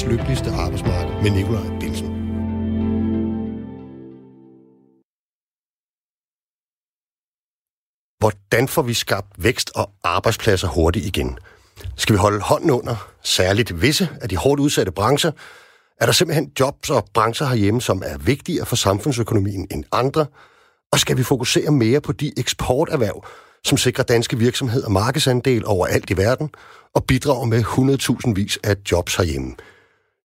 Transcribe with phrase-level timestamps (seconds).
[0.00, 2.06] verdens lykkeligste arbejdsmarked med Nikolaj Bilsen.
[8.18, 11.38] Hvordan får vi skabt vækst og arbejdspladser hurtigt igen?
[11.96, 15.32] Skal vi holde hånden under særligt visse af de hårdt udsatte brancher?
[16.00, 20.26] Er der simpelthen jobs og brancher herhjemme, som er vigtigere for samfundsøkonomien end andre?
[20.92, 23.26] Og skal vi fokusere mere på de eksporterhverv,
[23.64, 26.50] som sikrer danske virksomheder markedsandel overalt i verden
[26.94, 27.64] og bidrager med
[28.26, 29.54] 100.000 vis af jobs herhjemme?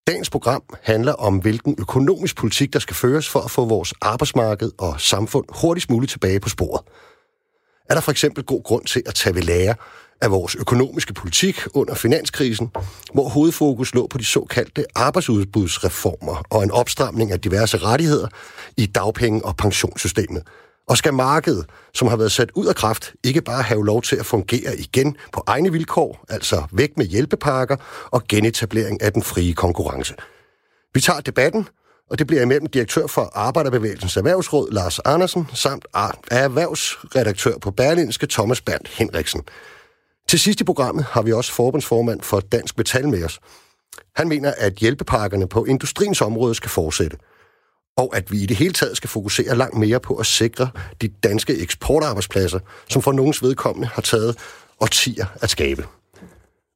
[0.08, 4.72] Dagens program handler om, hvilken økonomisk politik, der skal føres for at få vores arbejdsmarked
[4.78, 6.82] og samfund hurtigst muligt tilbage på sporet.
[7.90, 9.76] Er der for eksempel god grund til at tage ved lære
[10.22, 12.72] af vores økonomiske politik under finanskrisen,
[13.14, 18.28] hvor hovedfokus lå på de såkaldte arbejdsudbudsreformer og en opstramning af diverse rettigheder
[18.78, 20.44] i dagpenge- og pensionssystemet.
[20.88, 24.16] Og skal markedet, som har været sat ud af kraft, ikke bare have lov til
[24.16, 27.76] at fungere igen på egne vilkår, altså væk med hjælpepakker
[28.12, 30.16] og genetablering af den frie konkurrence.
[30.94, 31.68] Vi tager debatten,
[32.10, 35.86] og det bliver imellem direktør for Arbejderbevægelsens Erhvervsråd, Lars Andersen, samt
[36.32, 39.42] erhvervsredaktør på Berlinske, Thomas Berndt Henriksen.
[40.30, 43.40] Til sidst i programmet har vi også forbundsformand for Dansk Metal med os.
[44.16, 47.18] Han mener, at hjælpepakkerne på industriens område skal fortsætte,
[47.98, 50.70] og at vi i det hele taget skal fokusere langt mere på at sikre
[51.02, 54.38] de danske eksportarbejdspladser, som for nogens vedkommende har taget
[54.80, 55.88] årtier at skabe.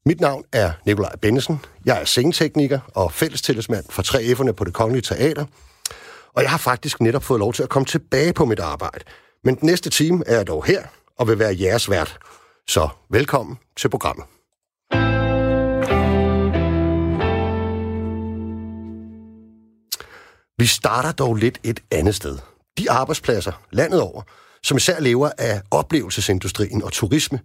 [0.06, 1.60] Mit navn er Nikolaj Bennesen.
[1.86, 5.46] Jeg er scenetekniker og fællestillidsmand for 3F'erne på det Kongelige Teater.
[6.34, 9.06] Og jeg har faktisk netop fået lov til at komme tilbage på mit arbejde.
[9.44, 10.84] Men den næste time er jeg dog her
[11.18, 12.18] og vil være jeres vært.
[12.68, 14.26] Så velkommen til programmet.
[20.60, 22.38] Vi starter dog lidt et andet sted.
[22.78, 24.22] De arbejdspladser landet over,
[24.64, 27.40] som især lever af oplevelsesindustrien og turisme,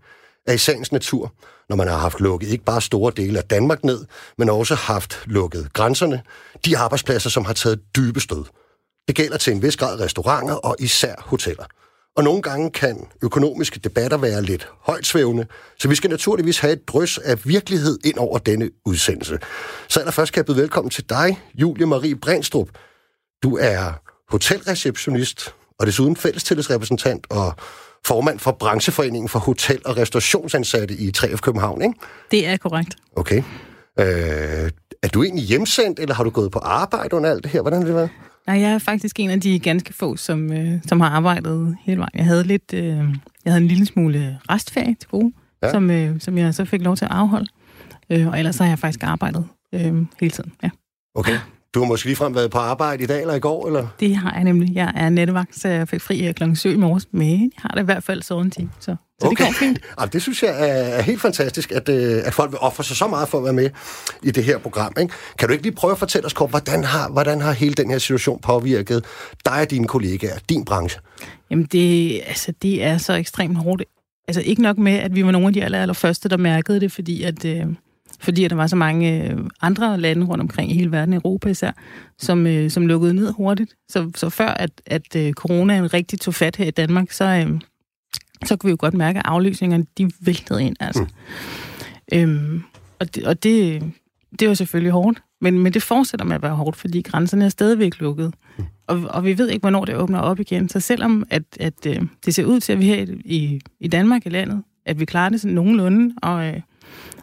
[0.46, 1.32] er i sagens natur,
[1.68, 4.04] når man har haft lukket ikke bare store dele af Danmark ned,
[4.38, 6.22] men også haft lukket grænserne,
[6.64, 8.44] de arbejdspladser, som har taget dybe stød.
[9.08, 11.64] Det gælder til en vis grad restauranter og især hoteller.
[12.16, 15.46] Og nogle gange kan økonomiske debatter være lidt højt svævende,
[15.78, 19.38] så vi skal naturligvis have et drys af virkelighed ind over denne udsendelse.
[19.88, 22.68] Så allerførst kan jeg byde velkommen til dig, Julie Marie Brandstrup.
[23.42, 23.92] Du er
[24.28, 27.54] hotelreceptionist og desuden fællestillidsrepræsentant og
[28.06, 31.94] formand for brancheforeningen for hotel- og restaurationsansatte i 3F København, ikke?
[32.30, 32.96] Det er korrekt.
[33.16, 33.42] Okay.
[33.98, 34.70] Øh,
[35.02, 37.60] er du egentlig hjemsendt, eller har du gået på arbejde under alt det her?
[37.60, 38.10] Hvordan har det været?
[38.46, 41.98] Nej, jeg er faktisk en af de ganske få, som, øh, som har arbejdet hele
[41.98, 42.10] vejen.
[42.14, 42.84] Jeg havde lidt, øh,
[43.44, 45.70] jeg havde en lille smule restferie til gode, ja.
[45.70, 47.46] som, øh, som jeg så fik lov til at afholde.
[48.10, 50.70] Øh, og ellers har jeg faktisk arbejdet øh, hele tiden, ja.
[51.14, 51.38] Okay.
[51.74, 53.86] Du har måske ligefrem været på arbejde i dag eller i går, eller?
[54.00, 54.74] Det har jeg nemlig.
[54.74, 57.68] Jeg er nettevagt, så jeg fik fri her klokken 7 i morges, men jeg har
[57.68, 59.30] det i hvert fald sådan en time, så, så okay.
[59.30, 59.78] det går fint.
[60.00, 63.06] Jamen, det synes jeg er helt fantastisk, at, øh, at folk vil ofre sig så
[63.06, 63.70] meget for at være med
[64.22, 64.92] i det her program.
[65.00, 65.14] Ikke?
[65.38, 67.90] Kan du ikke lige prøve at fortælle os kort, hvordan har, hvordan har hele den
[67.90, 69.04] her situation påvirket
[69.44, 71.00] dig og dine kollegaer, din branche?
[71.50, 73.82] Jamen, det, altså, det er så ekstremt hårdt.
[74.28, 76.80] Altså ikke nok med, at vi var nogle af de aller, aller første, der mærkede
[76.80, 77.44] det, fordi at...
[77.44, 77.66] Øh,
[78.24, 81.72] fordi der var så mange øh, andre lande rundt omkring i hele verden, Europa især,
[82.18, 83.76] som, øh, som lukkede ned hurtigt.
[83.88, 87.60] Så, så før at, at øh, coronaen rigtig tog fat her i Danmark, så, øh,
[88.44, 90.76] så kunne vi jo godt mærke, at aflysningerne de væltede ind.
[90.80, 91.02] Altså.
[92.12, 92.18] Mm.
[92.18, 92.62] Øhm,
[92.98, 93.82] og det, og det,
[94.40, 97.48] det var selvfølgelig hårdt, men, men det fortsætter med at være hårdt, fordi grænserne er
[97.48, 98.34] stadigvæk lukket.
[98.58, 98.64] Mm.
[98.86, 100.68] Og, og vi ved ikke, hvornår det åbner op igen.
[100.68, 104.26] Så selvom at, at, at det ser ud til, at vi her i, i Danmark
[104.26, 106.46] i landet, at vi klarer det sådan nogenlunde, og...
[106.46, 106.60] Øh,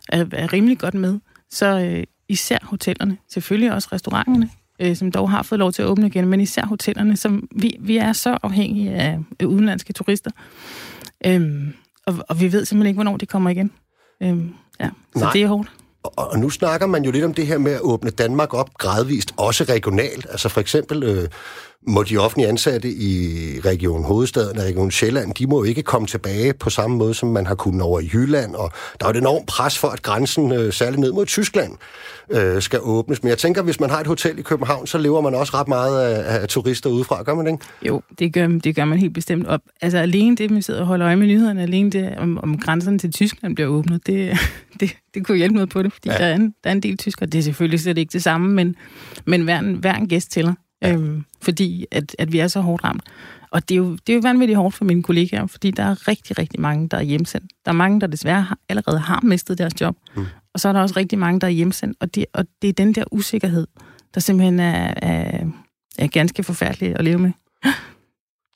[0.10, 1.20] er, er rimelig godt med.
[1.50, 4.50] Så øh, især hotellerne, selvfølgelig også restauranterne,
[4.80, 7.78] øh, som dog har fået lov til at åbne igen, men især hotellerne, som vi,
[7.80, 10.32] vi er så afhængige af, af udenlandske turister.
[11.26, 11.74] Øhm,
[12.06, 13.72] og, og vi ved simpelthen ikke, hvornår de kommer igen.
[14.24, 15.34] Øhm, ja, så Nej.
[15.34, 15.72] det er hårdt.
[16.04, 19.34] Og, nu snakker man jo lidt om det her med at åbne Danmark op gradvist,
[19.38, 20.28] også regionalt.
[20.30, 21.30] Altså for eksempel øh,
[21.88, 23.16] må de offentlige ansatte i
[23.66, 27.46] Region Hovedstaden og Region Sjælland, de må ikke komme tilbage på samme måde, som man
[27.46, 28.56] har kunnet over i Jylland.
[28.56, 31.72] Og der er et enormt pres for, at grænsen, øh, særligt ned mod Tyskland,
[32.32, 33.24] øh, skal åbnes.
[33.24, 35.68] Men jeg tænker, hvis man har et hotel i København, så lever man også ret
[35.68, 37.24] meget af, af turister udefra.
[37.24, 37.66] Gør man det ikke?
[37.88, 39.48] Jo, det gør, det gør man helt bestemt.
[39.48, 42.58] Og, altså alene det, vi sidder og holder øje med nyhederne, alene det, om, om
[42.58, 44.38] grænserne til Tyskland bliver åbnet, det,
[44.80, 46.18] det, det kunne hjælpe noget på det, fordi ja.
[46.18, 47.30] der, er en, der er en del tyskere.
[47.30, 48.76] Det er selvfølgelig slet ikke det samme, men,
[49.26, 50.54] men hver, en, hver en gæst tæller.
[50.82, 50.94] Ja.
[50.94, 53.04] Øhm, fordi at, at vi er så hårdt ramt.
[53.52, 56.08] Og det er, jo, det er jo vanvittigt hårdt for mine kollegaer, fordi der er
[56.08, 57.52] rigtig, rigtig mange, der er hjemsendt.
[57.66, 59.96] Der er mange, der desværre har, allerede har mistet deres job.
[60.16, 60.26] Mm.
[60.54, 61.98] Og så er der også rigtig mange, der er hjemsendt.
[62.00, 63.68] Og det, og det er den der usikkerhed,
[64.14, 65.46] der simpelthen er, er,
[65.98, 67.32] er ganske forfærdelig at leve med.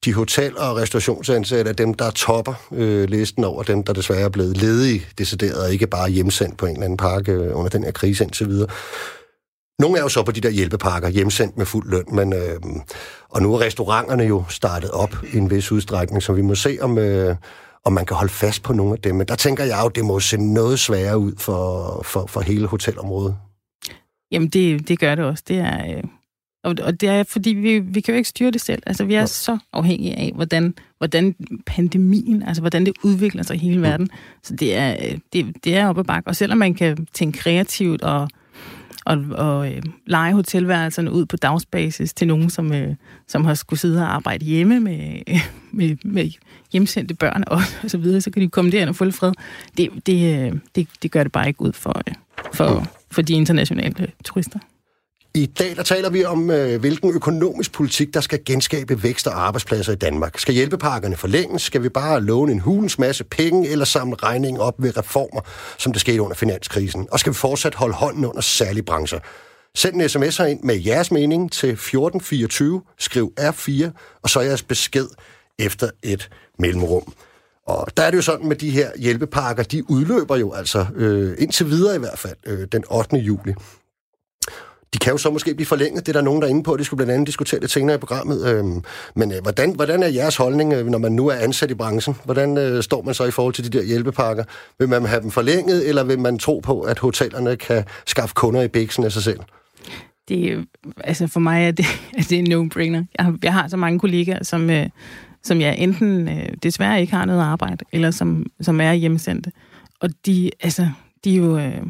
[0.06, 4.30] De hotel- og restaurationsansatte er dem, der topper øh, listen over dem, der desværre er
[4.30, 7.92] blevet ledige, decideret, og ikke bare hjemsendt på en eller anden pakke under den her
[7.92, 8.68] krise indtil videre.
[9.80, 12.60] Nogle er jo så på de der hjælpepakker, hjemsendt med fuld løn, men, øh,
[13.30, 16.77] og nu er restauranterne jo startet op i en vis udstrækning, så vi må se,
[16.81, 17.36] om, øh,
[17.86, 19.16] om man kan holde fast på nogle af dem.
[19.16, 22.68] Men der tænker jeg jo, det må se noget sværere ud for, for, for hele
[22.68, 23.38] hotelområdet.
[24.31, 25.44] Jamen, det, det gør det også.
[25.48, 26.04] Det er, øh,
[26.63, 28.83] og, og det er, fordi vi, vi kan jo ikke styre det selv.
[28.86, 29.25] Altså, vi er ja.
[29.25, 31.36] så afhængige af, hvordan, hvordan
[31.66, 34.10] pandemien, altså hvordan det udvikler sig i hele verden.
[34.44, 36.30] Så det er, øh, det, det er op ad bakke.
[36.30, 38.30] Og selvom man kan tænke kreativt og
[39.06, 42.96] og, og øh, lege hotelværelserne ud på dagsbasis til nogen, som, øh,
[43.28, 46.30] som har skulle sidde og arbejde hjemme med, øh, med, med
[46.72, 49.34] hjemsendte børn og, og så videre, så kan de komme derind og få lidt fred.
[49.78, 52.13] Det, det, øh, det, det gør det bare ikke ud for, øh,
[52.54, 54.60] for, for de internationale turister.
[55.36, 59.48] I dag der taler vi om, øh, hvilken økonomisk politik, der skal genskabe vækst og
[59.48, 60.40] arbejdspladser i Danmark.
[60.40, 61.62] Skal hjælpepakkerne forlænges?
[61.62, 65.42] Skal vi bare låne en hulens masse penge eller samle regningen op ved reformer,
[65.78, 67.08] som det skete under finanskrisen?
[67.12, 69.20] Og skal vi fortsat holde hånden under særlige brancher?
[69.76, 73.90] Send en sms ind med jeres mening til 1424, skriv R4,
[74.24, 75.08] og så jeres besked
[75.60, 76.30] efter et
[76.60, 77.14] mellemrum.
[77.68, 81.36] Og der er det jo sådan med de her hjælpepakker, de udløber jo altså øh,
[81.40, 83.18] indtil videre i hvert fald øh, den 8.
[83.18, 83.54] juli.
[84.96, 86.06] De kan jo så måske blive forlænget.
[86.06, 86.78] Det er der nogen, der er inde på.
[86.78, 88.48] Det skulle blandt andet diskutere det senere i programmet.
[88.48, 88.84] Øhm,
[89.16, 92.16] men øh, hvordan, hvordan er jeres holdning, øh, når man nu er ansat i branchen?
[92.26, 94.44] Hvordan øh, står man så i forhold til de der hjælpepakker?
[94.80, 98.62] Vil man have dem forlænget, eller vil man tro på, at hotellerne kan skaffe kunder
[98.62, 99.40] i bæksen af sig selv?
[100.28, 100.64] Det, øh,
[101.04, 101.86] altså for mig er det,
[102.18, 103.04] er det en no-brainer.
[103.18, 104.90] Jeg har, jeg har så mange kollegaer, som, øh,
[105.44, 109.52] som jeg enten øh, desværre ikke har noget arbejde, eller som, som er hjemmesendte.
[110.00, 110.90] Og de, altså,
[111.24, 111.58] de er jo...
[111.58, 111.82] Øh,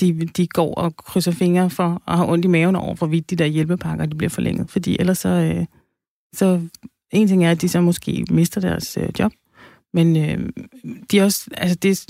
[0.00, 3.36] de, de går og krydser fingre for at have ondt i maven over, hvorvidt de
[3.36, 4.70] der hjælpepakker de bliver forlænget.
[4.70, 5.66] Fordi ellers så, øh,
[6.34, 6.60] så
[7.10, 9.32] en ting er, at de så måske mister deres øh, job,
[9.94, 10.48] men øh,
[11.12, 12.06] de også, altså det,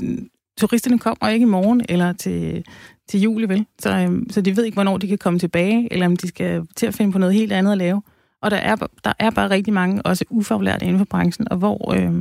[0.58, 2.64] turisterne kommer ikke i morgen eller til,
[3.08, 3.66] til juli, vel?
[3.78, 6.66] Så, øh, så de ved ikke, hvornår de kan komme tilbage, eller om de skal
[6.76, 8.02] til at finde på noget helt andet at lave.
[8.42, 11.94] Og der er, der er bare rigtig mange, også ufaglærte inden for branchen, og hvor,
[11.94, 12.14] øh,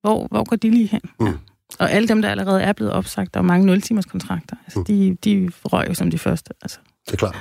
[0.00, 1.00] hvor, hvor går de lige hen?
[1.20, 1.38] Mm.
[1.78, 4.84] Og alle dem, der allerede er blevet opsagt, der er mange 0-timers kontrakter, altså, mm.
[4.84, 6.54] de, de røg jo som de første.
[6.62, 6.78] Altså.
[7.06, 7.36] Det er klart.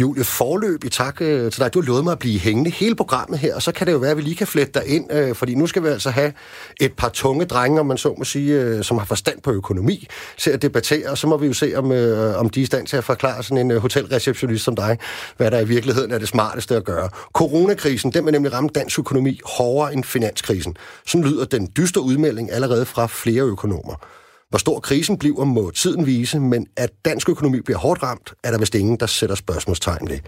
[0.00, 1.74] Julie, forløb i tak øh, til dig.
[1.74, 3.98] Du har lovet mig at blive hængende hele programmet her, og så kan det jo
[3.98, 6.32] være, at vi lige kan flette dig ind, øh, fordi nu skal vi altså have
[6.80, 10.06] et par tunge drenge, om man så må sige, øh, som har forstand på økonomi,
[10.38, 12.66] til at debattere, og så må vi jo se, om, øh, om de er i
[12.66, 14.98] stand til at forklare sådan en øh, hotelreceptionist som dig,
[15.36, 17.08] hvad der i virkeligheden er det smarteste at gøre.
[17.32, 20.76] Coronakrisen, den vil nemlig ramme dansk økonomi hårdere end finanskrisen.
[21.06, 23.94] Sådan lyder den dystre udmelding allerede fra flere økonomer.
[24.48, 28.50] Hvor stor krisen bliver, må tiden vise, men at dansk økonomi bliver hårdt ramt, er
[28.50, 30.18] der vist ingen, der sætter spørgsmålstegn ved.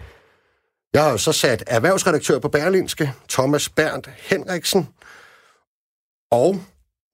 [0.93, 4.88] Jeg har jo så sat erhvervsredaktør på Berlinske, Thomas Berndt Henriksen,
[6.31, 6.61] og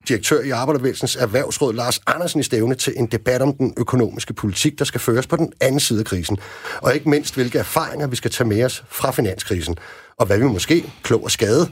[0.08, 4.78] direktør i Arbejdervæsens Erhvervsråd Lars Andersen i stævne til en debat om den økonomiske politik,
[4.78, 6.38] der skal føres på den anden side af krisen.
[6.82, 9.76] Og ikke mindst, hvilke erfaringer vi skal tage med os fra finanskrisen,
[10.16, 11.70] og hvad vi måske, klog og skade,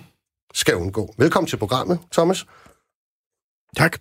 [0.55, 1.15] skal undgå.
[1.19, 2.47] Velkommen til programmet, Thomas.
[3.77, 3.99] Tak.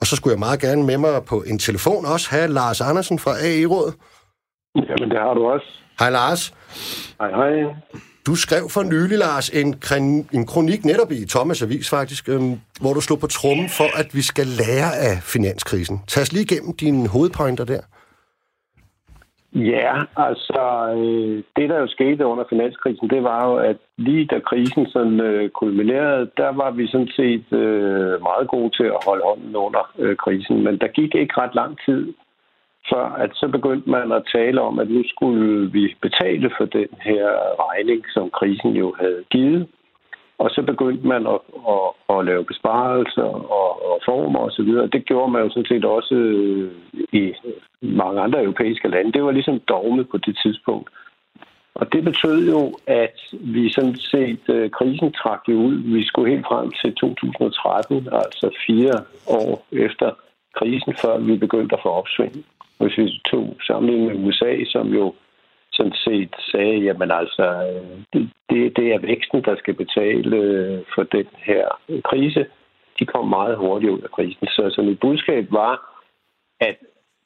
[0.00, 3.18] Og så skulle jeg meget gerne med mig på en telefon også have Lars Andersen
[3.18, 3.92] fra AI Råd.
[4.74, 5.66] Jamen, det har du også.
[5.98, 6.54] Hej Lars.
[7.20, 7.74] Hej, hej.
[8.26, 9.74] Du skrev for nylig, Lars, en,
[10.32, 14.14] en kronik netop i Thomas Avis faktisk, øhm, hvor du slog på trummen for, at
[14.14, 16.00] vi skal lære af finanskrisen.
[16.08, 17.80] Tag os lige igennem dine hovedpointer der.
[19.54, 24.38] Ja, altså øh, det der jo skete under finanskrisen, det var jo, at lige da
[24.40, 29.24] krisen sådan øh, kulminerede, der var vi sådan set øh, meget gode til at holde
[29.24, 30.64] hånden under øh, krisen.
[30.64, 32.14] Men der gik ikke ret lang tid,
[32.90, 36.88] før at så begyndte man at tale om, at nu skulle vi betale for den
[37.00, 37.26] her
[37.64, 39.68] regning, som krisen jo havde givet.
[40.38, 43.28] Og så begyndte man at, at, at lave besparelser
[43.60, 44.70] og, og former osv.
[44.92, 46.70] Det gjorde man jo sådan set også øh,
[47.12, 47.34] i
[47.82, 49.12] mange andre europæiske lande.
[49.12, 50.90] Det var ligesom dogmet på det tidspunkt.
[51.74, 55.74] Og det betød jo, at vi sådan set, øh, krisen trak jo ud.
[55.74, 58.94] Vi skulle helt frem til 2013, altså fire
[59.26, 60.10] år efter
[60.54, 62.44] krisen, før vi begyndte at få opsving.
[62.78, 65.14] Hvis vi tog sammenligning med USA, som jo
[65.76, 68.00] sådan set sagde, jamen altså, øh,
[68.50, 71.64] det, det er væksten, der skal betale øh, for den her
[72.04, 72.46] krise.
[72.98, 74.46] De kom meget hurtigt ud af krisen.
[74.46, 75.74] Så, så mit budskab var,
[76.60, 76.76] at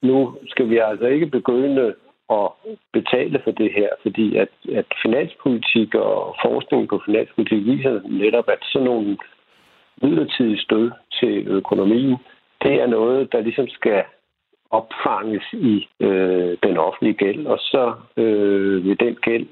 [0.02, 1.94] nu skal vi altså ikke begynde
[2.30, 2.48] at
[2.92, 8.58] betale for det her, fordi at, at finanspolitik og forskning på finanspolitik viser netop, at
[8.62, 9.18] sådan nogle
[10.02, 10.90] midlertidige stød
[11.20, 12.16] til økonomien,
[12.62, 14.04] det er noget, der ligesom skal
[14.70, 19.46] opfanges i øh, den offentlige gæld, og så øh, vil den gæld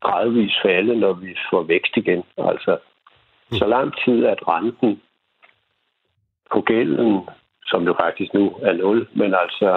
[0.00, 2.22] gradvist falde, når vi får vækst igen.
[2.38, 2.78] Altså,
[3.52, 5.00] så lang tid, at renten
[6.52, 7.28] på gælden,
[7.66, 9.70] som jo faktisk nu er nul, men altså,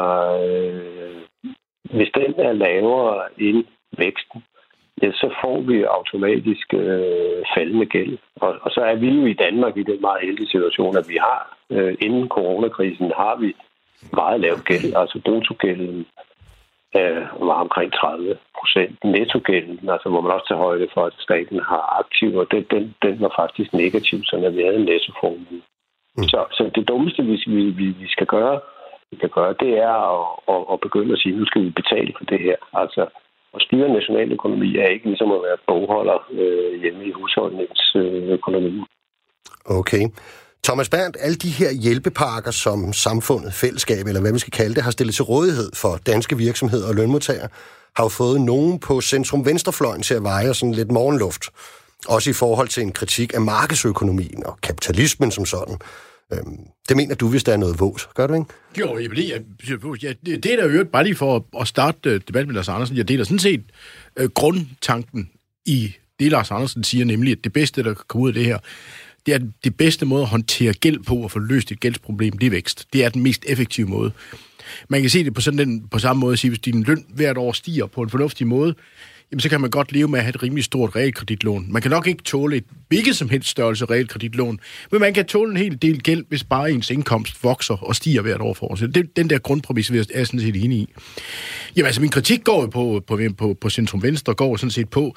[0.45, 1.21] øh,
[1.95, 3.63] hvis den er lavere end
[3.97, 4.43] væksten,
[5.01, 8.17] ja, så får vi automatisk øh, faldende gæld.
[8.35, 11.17] Og, og så er vi jo i Danmark i den meget heldige situation, at vi
[11.21, 13.55] har, øh, inden coronakrisen, har vi
[14.13, 14.93] meget lav gæld.
[14.95, 16.05] Altså brutogælden
[16.97, 19.03] øh, var omkring 30 procent.
[19.03, 23.21] Nettogælden, altså hvor man også tager højde for, at staten har aktiver, den, den, den
[23.21, 25.61] var faktisk negativ, så vi havde en nettoformue.
[26.17, 26.23] Mm.
[26.23, 27.35] Så, så det dummeste, vi,
[27.79, 28.59] vi, vi skal gøre,
[29.11, 32.13] vi kan gøre, det er at, at, at begynde at sige, nu skal vi betale
[32.17, 32.55] for det her.
[32.73, 33.01] Altså,
[33.55, 38.85] at styre nationaløkonomi er ikke ligesom at være bogholder øh, hjemme i husholdningsøkonomien.
[39.65, 40.03] Okay.
[40.63, 44.83] Thomas Berndt, alle de her hjælpepakker, som samfundet, fællesskab, eller hvad vi skal kalde det,
[44.83, 47.47] har stillet til rådighed for danske virksomheder og lønmodtagere,
[47.95, 51.49] har jo fået nogen på centrum-venstrefløjen til at veje sådan lidt morgenluft.
[52.07, 55.77] Også i forhold til en kritik af markedsøkonomien og kapitalismen som sådan.
[56.33, 56.57] Øhm,
[56.89, 58.45] det mener du, hvis der er noget vås, gør du ikke?
[58.79, 59.41] Jo, jeg, jeg,
[60.03, 62.69] jeg, det, det er der øvrigt bare lige for at starte øh, debatten med Lars
[62.69, 62.97] Andersen.
[62.97, 63.63] Jeg deler sådan set
[64.17, 65.29] øh, grundtanken
[65.65, 68.45] i det, Lars Andersen siger, nemlig, at det bedste, der kan komme ud af det
[68.45, 68.57] her,
[69.25, 72.47] det er det bedste måde at håndtere gæld på og få løst et gældsproblem, det
[72.47, 72.87] er vækst.
[72.93, 74.11] Det er den mest effektive måde.
[74.89, 77.05] Man kan se det på, sådan den, på samme måde at sige, hvis din løn
[77.09, 78.75] hvert år stiger på en fornuftig måde,
[79.31, 81.65] jamen så kan man godt leve med at have et rimelig stort realkreditlån.
[81.69, 84.59] Man kan nok ikke tåle et hvilket som helst størrelse realkreditlån,
[84.91, 88.21] men man kan tåle en hel del gæld, hvis bare ens indkomst vokser og stiger
[88.21, 88.79] hvert år for os.
[88.79, 90.87] Det, den der grundpræmis er jeg sådan set enig i.
[91.75, 94.89] Jamen altså, min kritik går jo på, på, på, på Centrum Venstre, går sådan set
[94.89, 95.15] på,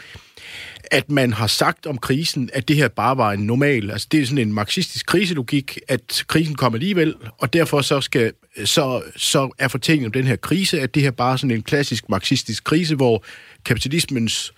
[0.95, 4.21] at man har sagt om krisen, at det her bare var en normal, altså det
[4.21, 8.33] er sådan en marxistisk kriselogik, at krisen kommer alligevel, og derfor så, skal,
[8.65, 11.63] så, så er fortællingen om den her krise, at det her bare er sådan en
[11.63, 13.25] klassisk marxistisk krise, hvor
[13.65, 14.53] kapitalismens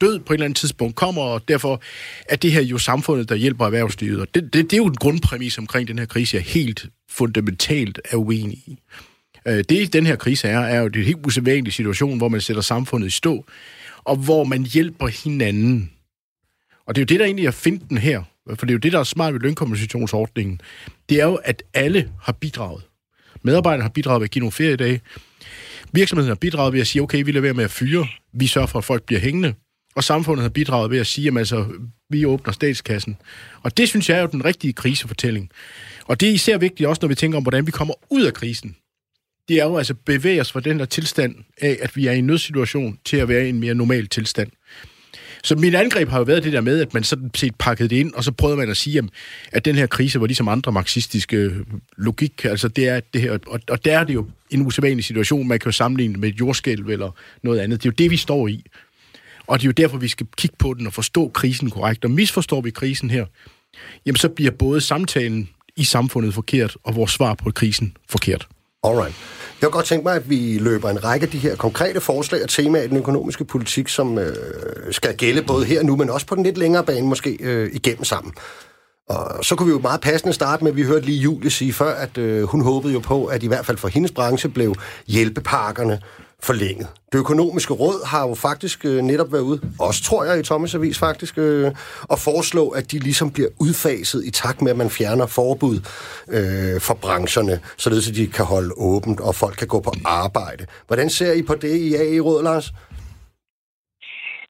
[0.00, 1.82] død på et eller andet tidspunkt kommer, og derfor
[2.28, 4.20] er det her jo samfundet, der hjælper erhvervslivet.
[4.20, 8.00] Og det, det, det er jo en grundpræmis omkring den her krise, jeg helt fundamentalt
[8.10, 8.78] er uenig i.
[9.48, 12.62] Øh, det, den her krise er, er jo det helt usædvanlige situation, hvor man sætter
[12.62, 13.44] samfundet i stå,
[14.04, 15.90] og hvor man hjælper hinanden.
[16.86, 18.92] Og det er jo det, der egentlig er finten her, for det er jo det,
[18.92, 20.60] der er smart ved lønkompensationsordningen.
[21.08, 22.82] Det er jo, at alle har bidraget.
[23.42, 25.00] Medarbejderne har bidraget ved at give nogle feriedage.
[25.92, 28.06] Virksomheden har bidraget ved at sige, okay, vi lader være med at fyre.
[28.32, 29.54] Vi sørger for, at folk bliver hængende.
[29.96, 31.66] Og samfundet har bidraget ved at sige, at altså,
[32.10, 33.16] vi åbner statskassen.
[33.62, 35.50] Og det synes jeg er jo den rigtige krisefortælling.
[36.04, 38.34] Og det er især vigtigt også, når vi tænker om, hvordan vi kommer ud af
[38.34, 38.76] krisen
[39.50, 42.18] det er jo altså bevæge os fra den der tilstand af, at vi er i
[42.18, 44.50] en nødsituation, til at være i en mere normal tilstand.
[45.44, 47.96] Så mit angreb har jo været det der med, at man sådan set pakkede det
[47.96, 49.08] ind, og så prøvede man at sige,
[49.52, 51.56] at den her krise var ligesom andre marxistiske øh,
[51.96, 52.44] logik.
[52.44, 55.58] Altså det er det her, og, og der er det jo en usædvanlig situation, man
[55.58, 57.10] kan jo sammenligne med et jordskælv eller
[57.42, 57.82] noget andet.
[57.82, 58.64] Det er jo det, vi står i.
[59.46, 62.04] Og det er jo derfor, vi skal kigge på den og forstå krisen korrekt.
[62.04, 63.26] Og misforstår vi krisen her,
[64.06, 68.48] jamen så bliver både samtalen i samfundet forkert, og vores svar på krisen forkert.
[68.82, 69.14] Alright.
[69.60, 72.42] Jeg kunne godt tænke mig, at vi løber en række af de her konkrete forslag
[72.42, 74.34] og temaer i den økonomiske politik, som øh,
[74.90, 77.70] skal gælde både her og nu, men også på den lidt længere bane måske øh,
[77.72, 78.32] igennem sammen.
[79.08, 81.72] Og så kunne vi jo meget passende starte med, at vi hørte lige Julie sige
[81.72, 84.74] før, at øh, hun håbede jo på, at i hvert fald for hendes branche blev
[85.06, 86.00] hjælpepakkerne
[86.48, 86.88] forlænget.
[87.12, 90.74] Det økonomiske råd har jo faktisk øh, netop været ude, også tror jeg i Thomas
[90.74, 91.66] Avis faktisk, øh,
[92.12, 95.76] og foreslå, at de ligesom bliver udfaset i takt med, at man fjerner forbud
[96.36, 97.54] øh, for brancherne,
[97.84, 99.92] således at de kan holde åbent, og folk kan gå på
[100.24, 100.62] arbejde.
[100.88, 102.66] Hvordan ser I på det i AI Råd, Lars?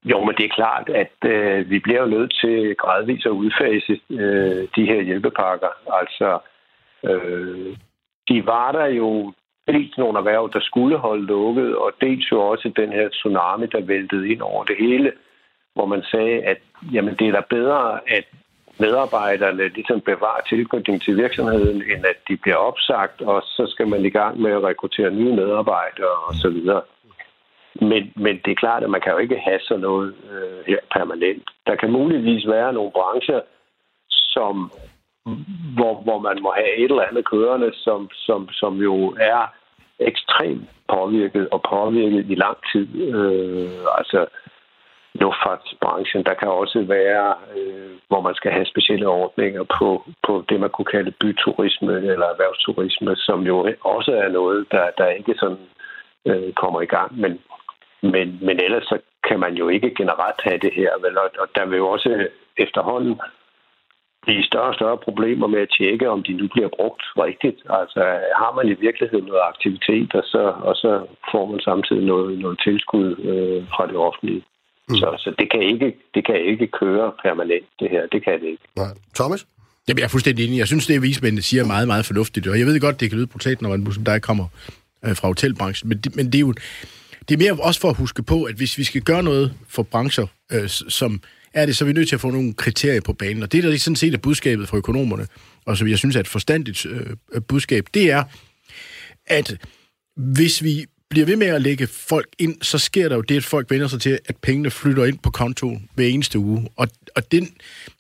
[0.04, 4.00] Jo, men det er klart, at øh, vi bliver jo nødt til gradvist at udfase
[4.10, 5.72] øh, de her hjælpepakker.
[6.00, 6.38] Altså,
[7.04, 7.76] øh,
[8.28, 9.32] de var der jo
[9.72, 13.80] dels nogle erhverv, der skulle holde lukket, og dels jo også den her tsunami, der
[13.80, 15.12] væltede ind over det hele,
[15.74, 16.58] hvor man sagde, at
[16.92, 18.24] jamen, det er da bedre, at
[18.78, 24.04] medarbejderne ligesom bevarer tilknytning til virksomheden, end at de bliver opsagt, og så skal man
[24.04, 26.58] i gang med at rekruttere nye medarbejdere osv.
[27.74, 30.78] Men, men det er klart, at man kan jo ikke have sådan noget øh, her
[30.96, 31.42] permanent.
[31.66, 33.40] Der kan muligvis være nogle brancher,
[34.08, 34.72] som
[35.76, 39.54] hvor, hvor man må have et eller andet kørende, som, som, som jo er
[40.00, 42.86] ekstremt påvirket og påvirket i lang tid.
[43.14, 44.26] Øh, altså
[45.14, 46.24] luftfartsbranchen.
[46.24, 49.88] Der kan også være, øh, hvor man skal have specielle ordninger på,
[50.26, 55.06] på det, man kunne kalde byturisme eller erhvervsturisme, som jo også er noget, der, der
[55.06, 55.66] ikke sådan
[56.26, 57.20] øh, kommer i gang.
[57.20, 57.32] Men,
[58.02, 60.90] men, men ellers så kan man jo ikke generelt have det her.
[61.02, 61.18] Vel?
[61.18, 63.20] Og, og der vil jo også efterhånden
[64.24, 67.58] blive større og større problemer med at tjekke, om de nu bliver brugt rigtigt.
[67.80, 68.00] Altså
[68.40, 70.90] har man i virkeligheden noget aktivitet, og så, og så
[71.32, 74.42] får man samtidig noget, noget tilskud øh, fra det offentlige.
[74.88, 74.96] Mm.
[75.00, 78.02] Så, så det, kan ikke, det kan ikke køre permanent, det her.
[78.12, 78.64] Det kan det ikke.
[78.76, 78.92] Nej.
[79.14, 79.46] Thomas?
[79.88, 80.58] Jamen, jeg er fuldstændig enig.
[80.58, 82.48] Jeg synes, det vismændene siger meget, meget fornuftigt.
[82.48, 84.46] Og jeg ved godt, det kan lyde brutalt, når man som dig kommer
[85.04, 85.88] øh, fra hotelbranchen.
[85.88, 86.54] Men det, men det er jo
[87.28, 89.82] det er mere også for at huske på, at hvis vi skal gøre noget for
[89.82, 91.20] brancher, øh, som
[91.54, 93.42] er det, så er vi nødt til at få nogle kriterier på banen.
[93.42, 95.26] Og det, der sådan set er budskabet fra økonomerne,
[95.64, 98.24] og som jeg synes er et forstandigt øh, øh, budskab, det er,
[99.26, 99.56] at
[100.16, 103.44] hvis vi bliver ved med at lægge folk ind, så sker der jo det, at
[103.44, 106.68] folk vender sig til, at pengene flytter ind på kontoen hver eneste uge.
[106.76, 107.48] Og, og den,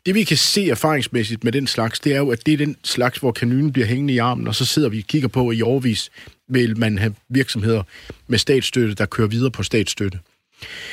[0.06, 2.76] det, vi kan se erfaringsmæssigt med den slags, det er jo, at det er den
[2.84, 5.62] slags, hvor kanylen bliver hængende i armen, og så sidder vi og kigger på, i
[5.62, 6.10] overvis
[6.48, 7.82] vil man have virksomheder
[8.26, 10.18] med statsstøtte, der kører videre på statsstøtte.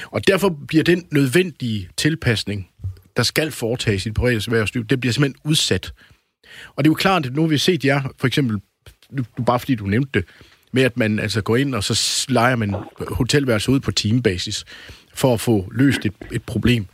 [0.05, 2.69] Og derfor bliver den nødvendige tilpasning,
[3.17, 5.93] der skal foretages i det private erhvervsliv, det bliver simpelthen udsat.
[6.75, 8.62] Og det er jo klart, at nu har vi set jer, for eksempel,
[9.45, 10.25] bare fordi du nævnte det,
[10.71, 12.75] med at man altså går ind, og så leger man
[13.07, 14.65] hotelværelser ud på teambasis,
[15.13, 16.86] for at få løst et, et problem.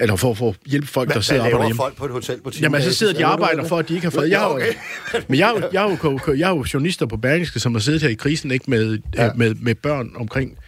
[0.00, 1.76] Eller for, at hjælpe folk, hvad, der sidder og arbejder hjemme.
[1.76, 2.62] folk på et hotel på teambasis?
[2.62, 4.30] Jamen, så sidder de og arbejder for, at de ikke har fået...
[4.30, 4.72] Jeg har, okay.
[5.28, 8.02] men jeg, jeg, jeg, jeg, jeg, jeg er jo journalister på Berlingske, som har siddet
[8.02, 9.30] her i krisen, ikke med, ja.
[9.32, 10.58] med, med børn omkring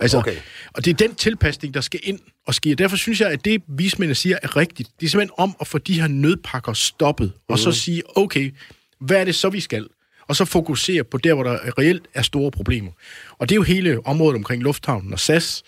[0.00, 0.36] Altså, okay.
[0.72, 2.74] Og det er den tilpasning, der skal ind og ske.
[2.74, 4.90] Derfor synes jeg, at det vismændene siger er rigtigt.
[5.00, 7.52] Det er simpelthen om at få de her nødpakker stoppet, mm.
[7.52, 7.74] og så mhm.
[7.74, 8.54] sige, okay,
[9.00, 9.86] hvad er det så, vi skal?
[10.28, 12.90] Og så fokusere på der, hvor der reelt er store problemer.
[13.38, 15.62] Og det er jo hele området omkring lufthavnen og SAS.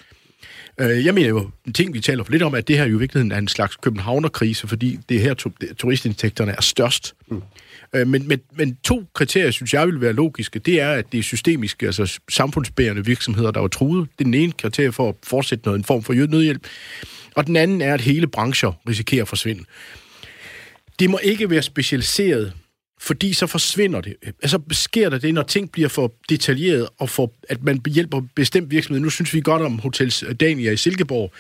[0.81, 2.97] Øh, jeg mener jo, en ting, vi taler for lidt om, at det her jo
[2.97, 5.35] i virkeligheden er en slags københavnerkrise, fordi det her
[5.79, 7.15] turistindtægterne er størst.
[7.29, 7.43] Mm.
[7.95, 10.59] Øh, men, men, men to kriterier, synes jeg, vil være logiske.
[10.59, 14.09] Det er, at det er systemiske, altså samfundsbærende virksomheder, der er truet.
[14.19, 16.67] Det er den ene kriterie for at fortsætte noget, en form for nødhjælp.
[17.35, 19.65] Og den anden er, at hele brancher risikerer at forsvinde.
[20.99, 22.53] Det må ikke være specialiseret,
[23.01, 24.15] fordi så forsvinder det.
[24.43, 28.71] Altså sker der det, når ting bliver for detaljeret, og for, at man hjælper bestemt
[28.71, 29.01] virksomhed.
[29.01, 31.33] Nu synes vi godt om Hotels Dania i Silkeborg.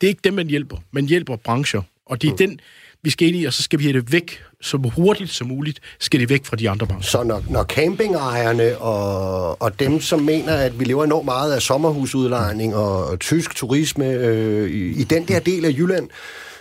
[0.00, 0.76] Det er ikke dem, man hjælper.
[0.90, 1.82] Man hjælper brancher.
[2.06, 2.38] Og det er mm.
[2.38, 2.60] den,
[3.04, 5.80] vi skal ind i, og så skal vi have det væk så hurtigt som muligt,
[6.00, 7.10] skal det væk fra de andre brancher.
[7.10, 11.62] Så når, når campingejerne og, og dem, som mener, at vi lever enormt meget af
[11.62, 16.08] sommerhusudlejning og, og tysk turisme øh, i, i den der del af Jylland,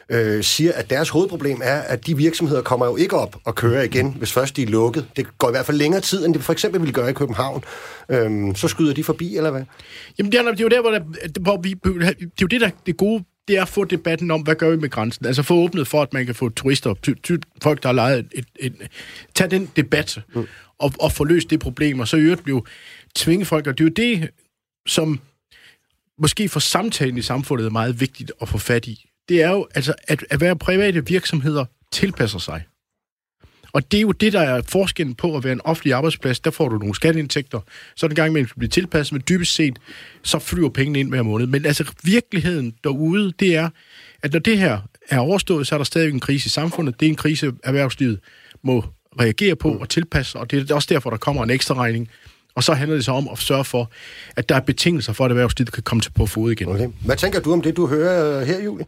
[0.10, 3.84] øh, siger, at deres hovedproblem er, at de virksomheder kommer jo ikke op og kører
[3.84, 5.06] igen, hvis først de er lukket.
[5.16, 7.64] Det går i hvert fald længere tid, end det for eksempel ville gøre i København.
[8.10, 9.62] Øh, så skyder de forbi, eller hvad?
[10.18, 11.02] Jamen, det er, det er jo der, hvor, der,
[11.42, 14.42] hvor vi, det er jo det, der det gode det er at få debatten om,
[14.42, 15.26] hvad gør vi med grænsen?
[15.26, 18.20] Altså få åbnet for, at man kan få turister, ty, ty, folk, der har lejet
[18.20, 18.88] et, et, et
[19.36, 20.48] tag den debat mm.
[20.80, 22.64] og, og få løst det problem, og så i øvrigt blive
[23.16, 24.30] tvinge folk, og det er jo det,
[24.88, 25.20] som
[26.18, 29.06] måske for samtalen i samfundet er meget vigtigt at få fat i.
[29.30, 32.64] Det er jo altså, at, at være private virksomheder tilpasser sig.
[33.74, 36.40] Og det er jo det, der er forskellen på at være en offentlig arbejdsplads.
[36.40, 37.60] Der får du nogle skatteindtægter,
[37.96, 39.80] så den gang med bliver tilpasset, men dybest set,
[40.24, 41.48] så flyver pengene ind hver måned.
[41.48, 43.70] Men altså, virkeligheden derude, det er,
[44.24, 44.80] at når det her
[45.10, 47.00] er overstået, så er der stadig en krise i samfundet.
[47.00, 48.20] Det er en krise, erhvervslivet
[48.64, 48.84] må
[49.20, 52.10] reagere på og tilpasse, og det er også derfor, der kommer en ekstra regning.
[52.56, 53.92] Og så handler det så om at sørge for,
[54.36, 56.68] at der er betingelser for, at erhvervslivet kan komme til på fod igen.
[56.68, 56.88] Okay.
[57.06, 58.86] Hvad tænker du om det, du hører øh, her, Julie?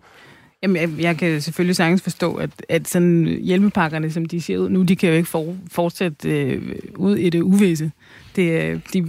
[0.63, 4.69] Jamen, jeg, jeg kan selvfølgelig sagtens forstå, at, at sådan hjælpepakkerne, som de ser ud
[4.69, 7.91] nu, de kan jo ikke for, fortsætte øh, ud i det uvisse.
[8.35, 9.07] Det, øh, de,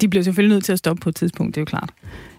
[0.00, 1.90] de bliver selvfølgelig nødt til at stoppe på et tidspunkt, det er jo klart.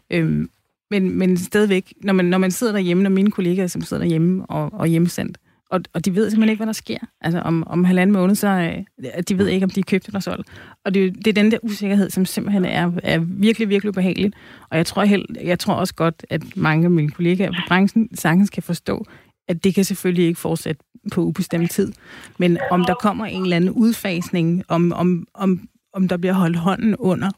[0.10, 0.50] Øhm,
[0.92, 4.46] men, men stadigvæk, når man, når man sidder derhjemme, når mine kollegaer, som sidder derhjemme
[4.46, 5.38] og, og hjemmesendt,
[5.74, 6.98] og, og de ved simpelthen ikke, hvad der sker.
[7.22, 10.20] Altså om, om halvanden måned, så øh, de ved ikke, om de er købt eller
[10.20, 10.50] solgt.
[10.86, 14.36] Og det, det er den der usikkerhed, som simpelthen er, er virkelig, virkelig ubehageligt.
[14.70, 18.16] Og jeg tror, helt, jeg tror også godt, at mange af mine kollegaer på branchen
[18.16, 19.06] sagtens kan forstå,
[19.48, 21.92] at det kan selvfølgelig ikke fortsætte på ubestemt tid.
[22.38, 26.58] Men om der kommer en eller anden udfasning, om, om, om, om der bliver holdt
[26.58, 27.30] hånden under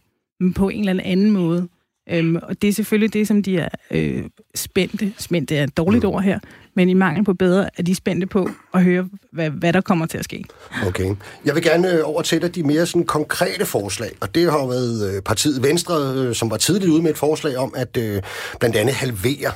[0.55, 1.67] på en eller anden måde,
[2.09, 4.23] Øhm, og det er selvfølgelig det, som de er øh,
[4.55, 6.09] spændte, spændte er et dårligt mm.
[6.09, 6.39] ord her,
[6.73, 10.05] men i mangel på bedre er de spændte på at høre, hvad, hvad der kommer
[10.05, 10.43] til at ske.
[10.87, 11.15] Okay.
[11.45, 14.67] Jeg vil gerne øh, over til dig de mere sådan konkrete forslag, og det har
[14.67, 18.21] været øh, partiet Venstre, øh, som var tidligt ude med et forslag om at øh,
[18.59, 19.51] blandt andet halvere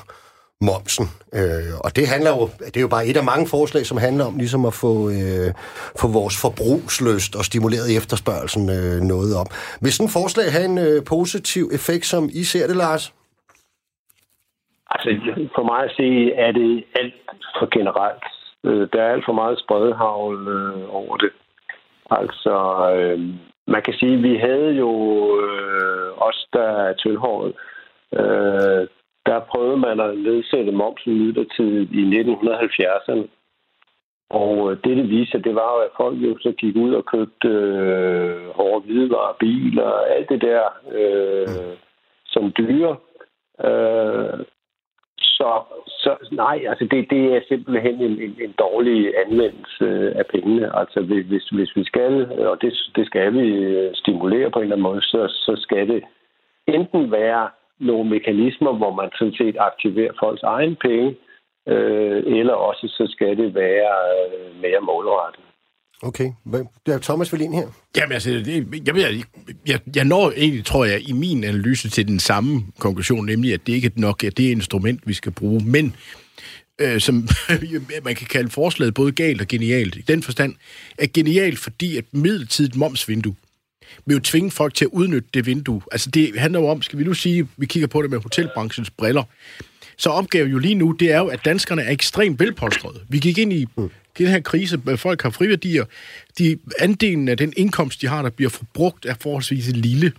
[0.67, 1.05] momsen.
[1.39, 2.43] Øh, og det handler jo,
[2.73, 5.49] det er jo bare et af mange forslag, som handler om ligesom at få, øh,
[6.01, 9.49] få vores forbrugsløst og stimuleret efterspørgelsen øh, noget op.
[9.81, 13.03] Vil sådan et forslag have en øh, positiv effekt, som I ser det, Lars?
[14.93, 15.09] Altså,
[15.55, 16.07] for mig at se,
[16.45, 17.13] er det alt
[17.59, 18.25] for generelt.
[18.67, 21.31] Øh, der er alt for meget spredhavl øh, over det.
[22.19, 22.55] Altså,
[22.95, 23.19] øh,
[23.67, 24.91] man kan sige, at vi havde jo
[25.43, 27.53] øh, os, der er tyndhåret,
[28.19, 28.87] øh,
[29.25, 33.27] der prøvede man at nedsætte momsen midlertidigt i 1970'erne.
[34.29, 37.05] Og øh, det, det viste det var jo, at folk jo så gik ud og
[37.05, 41.77] købte øh, hårde hvidevarer, biler, alt det der, øh,
[42.25, 42.95] som dyre.
[43.65, 44.45] Øh,
[45.39, 49.87] Så, så nej, altså det, det er simpelthen en, en, en dårlig anvendelse
[50.19, 50.77] af pengene.
[50.79, 52.13] Altså hvis, hvis vi skal,
[52.51, 55.87] og det, det skal vi øh, stimulere på en eller anden måde, så, så skal
[55.87, 56.03] det
[56.67, 61.15] enten være nogle mekanismer, hvor man sådan set aktiverer folks egen penge,
[61.67, 65.43] øh, eller også så skal det være øh, mere målrettet.
[66.01, 66.31] Okay.
[66.85, 67.67] Det er Thomas Velin her.
[67.97, 69.23] Jamen altså, det, jeg, jeg,
[69.67, 73.67] jeg, jeg når egentlig, tror jeg, i min analyse til den samme konklusion, nemlig at
[73.67, 75.95] det ikke er nok er det instrument, vi skal bruge, men
[76.81, 77.15] øh, som
[78.07, 79.95] man kan kalde forslaget både galt og genialt.
[79.95, 80.55] I den forstand
[80.97, 83.35] er genialt, fordi et midlertidigt momsvindue
[84.05, 85.81] vil jo tvinge folk til at udnytte det vindue.
[85.91, 88.89] Altså det handler jo om, skal vi nu sige, vi kigger på det med hotelbranchens
[88.89, 89.23] briller,
[89.97, 92.99] så opgaven jo lige nu, det er jo, at danskerne er ekstremt velpolstrede.
[93.09, 93.89] Vi gik ind i mm.
[94.17, 95.85] den her krise, folk har friværdier.
[96.37, 100.11] De, andelen af den indkomst, de har, der bliver forbrugt, er forholdsvis lille.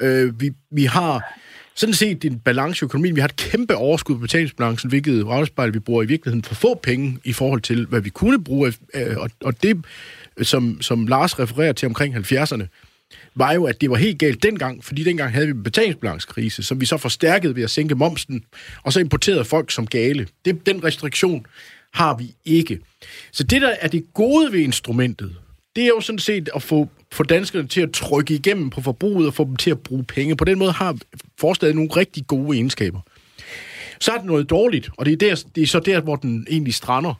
[0.00, 1.38] Øh, vi, vi har
[1.74, 3.16] sådan set en balance i økonomien.
[3.16, 6.74] Vi har et kæmpe overskud på betalingsbalancen, hvilket afspejler, vi bruger i virkeligheden for få
[6.74, 8.72] penge i forhold til, hvad vi kunne bruge.
[8.94, 9.84] Øh, og, og det,
[10.42, 12.66] som, som Lars refererer til omkring 70'erne,
[13.34, 16.80] var jo, at det var helt galt dengang, fordi dengang havde vi en betalingsbalancekrise, som
[16.80, 18.44] vi så forstærkede ved at sænke momsen,
[18.82, 20.26] og så importerede folk som gale.
[20.44, 21.46] Det, den restriktion
[21.94, 22.78] har vi ikke.
[23.32, 25.36] Så det, der er det gode ved instrumentet,
[25.76, 29.26] det er jo sådan set at få, få danskerne til at trykke igennem på forbruget
[29.26, 30.36] og få dem til at bruge penge.
[30.36, 30.96] På den måde har
[31.40, 33.00] forslaget nogle rigtig gode egenskaber.
[34.00, 36.46] Så er det noget dårligt, og det er, der, det er så der, hvor den
[36.50, 37.14] egentlig strander.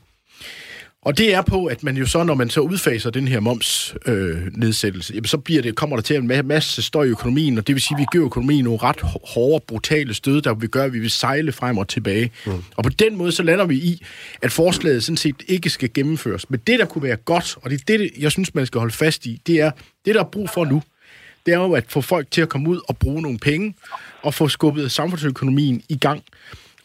[1.03, 5.15] Og det er på, at man jo så, når man så udfaser den her momsnedsættelse,
[5.15, 7.83] øh, så bliver det, kommer der til en masse støj i økonomien, og det vil
[7.83, 10.99] sige, at vi giver økonomien nogle ret hårde, brutale stød, der vil gøre, at vi
[10.99, 12.31] vil sejle frem og tilbage.
[12.47, 12.53] Mm.
[12.77, 14.05] Og på den måde, så lander vi i,
[14.43, 16.51] at forslaget sådan set ikke skal gennemføres.
[16.51, 18.95] Men det, der kunne være godt, og det er det, jeg synes, man skal holde
[18.95, 19.71] fast i, det er,
[20.05, 20.83] det der er brug for nu,
[21.47, 23.75] det er jo at få folk til at komme ud og bruge nogle penge,
[24.23, 26.23] og få skubbet samfundsøkonomien i gang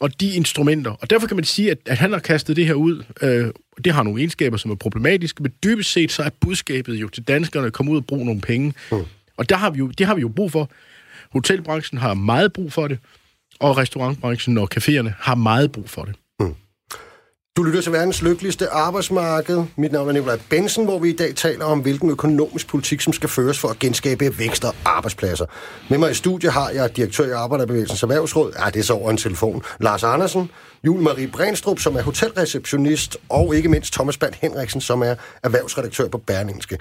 [0.03, 0.91] og de instrumenter.
[0.91, 3.03] Og derfor kan man sige, at, at han har kastet det her ud.
[3.21, 3.51] Øh,
[3.85, 7.23] det har nogle egenskaber, som er problematiske, men dybest set så er budskabet jo til
[7.23, 8.73] danskerne at komme ud og bruge nogle penge.
[8.91, 8.97] Mm.
[9.37, 10.69] Og der har vi jo, det har vi jo brug for.
[11.31, 12.99] Hotelbranchen har meget brug for det,
[13.59, 16.15] og restaurantbranchen og caféerne har meget brug for det.
[17.57, 19.63] Du lytter til verdens lykkeligste arbejdsmarked.
[19.75, 23.13] Mit navn er Nikolaj Bensen, hvor vi i dag taler om, hvilken økonomisk politik, som
[23.13, 25.45] skal føres for at genskabe vækst og arbejdspladser.
[25.89, 29.11] Med mig i studiet har jeg direktør i Arbejderbevægelsens Erhvervsråd, ja, det er så over
[29.11, 30.49] en telefon, Lars Andersen,
[30.85, 36.07] Jul Marie Brænstrup, som er hotelreceptionist, og ikke mindst Thomas Band Henriksen, som er erhvervsredaktør
[36.07, 36.77] på Berlingske.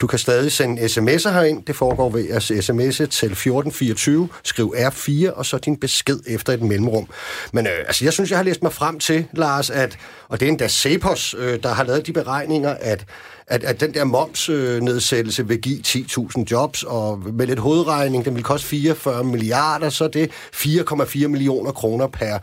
[0.00, 1.64] Du kan stadig sende sms'er herind.
[1.64, 6.62] Det foregår ved at sms'e til 1424, skriv R4, og så din besked efter et
[6.62, 7.08] mellemrum.
[7.52, 10.46] Men øh, altså, jeg synes, jeg har læst mig frem til, Lars, at, og det
[10.46, 13.04] er endda Cepos, øh, der har lavet de beregninger, at
[13.48, 18.34] at, at den der momsnedsættelse øh, vil give 10.000 jobs, og med lidt hovedregning, den
[18.34, 22.38] vil koste 44 milliarder, så det 4,4 millioner kroner per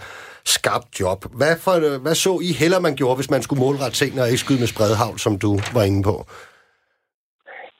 [0.45, 1.19] skabt job.
[1.39, 4.45] Hvad, for, hvad så I heller man gjorde, hvis man skulle målrette tingene og ikke
[4.45, 6.15] skyde med spredhavl, som du var inde på?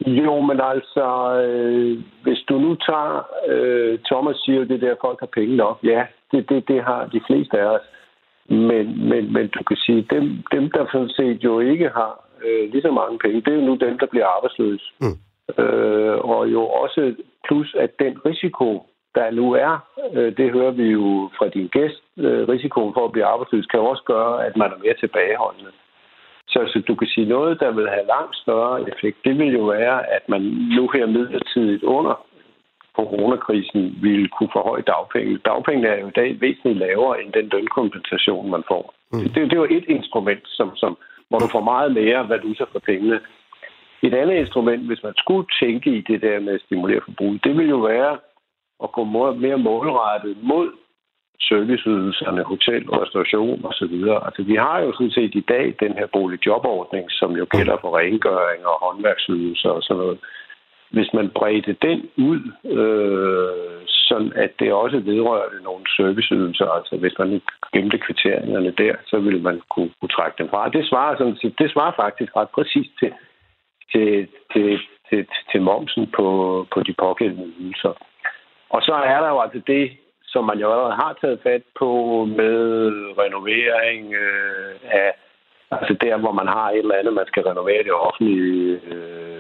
[0.08, 1.08] Jo, men altså,
[1.46, 5.78] øh, hvis du nu tager, øh, Thomas siger jo det der, folk har penge nok.
[5.84, 7.86] Ja, det, det, det har de fleste af os.
[8.50, 12.14] Men, men, men du kan sige, dem, dem der sådan set jo ikke har
[12.46, 14.86] øh, lige så mange penge, det er jo nu dem, der bliver arbejdsløse.
[15.02, 15.18] Mm.
[15.64, 17.16] Øh, og jo også
[17.48, 19.74] plus, at den risiko, der nu er,
[20.14, 23.80] øh, det hører vi jo fra din gæst, øh, risikoen for at blive arbejdsløs kan
[23.80, 25.72] også gøre, at man er mere tilbageholdende.
[26.48, 29.64] Så, så du kan sige noget, der vil have langt større effekt, det vil jo
[29.66, 30.42] være, at man
[30.78, 32.26] nu her midlertidigt under
[32.96, 35.38] coronakrisen ville kunne forhøje dagpenge.
[35.46, 38.94] Dagpengene er jo i dag væsentligt lavere end den lønkompensation, man får.
[39.12, 39.20] Mm.
[39.20, 40.98] Det, det er jo et instrument, som, som,
[41.30, 43.20] hvor du får meget mere valuta for pengene.
[44.02, 47.58] Et andet instrument, hvis man skulle tænke i det der med at stimulere forbruget, det
[47.58, 48.18] vil jo være
[48.84, 50.72] at gå mere målrettet mod
[51.50, 53.96] serviceydelserne, hotel, restauration osv.
[54.28, 57.98] Altså, vi har jo sådan set i dag den her boligjobordning, som jo gælder for
[57.98, 60.20] rengøring og håndværksydelser og sådan noget.
[60.90, 62.42] Hvis man bredte den ud,
[62.78, 67.42] øh, sådan at det også vedrørte nogle serviceydelser, altså hvis man
[67.74, 70.70] gemte kvitteringerne der, så ville man kunne, kunne trække dem fra.
[70.70, 73.12] Det svarer, sådan, det svarer faktisk ret præcist til,
[73.92, 76.28] til, til, til, til momsen på,
[76.74, 77.94] på de pågældende ydelser.
[78.76, 79.86] Og så er der jo altså det,
[80.34, 81.90] som man jo allerede har taget fat på
[82.40, 82.56] med
[83.24, 85.12] renovering øh, af,
[85.72, 89.34] altså der, hvor man har et eller andet, man skal renovere det offentlige øh,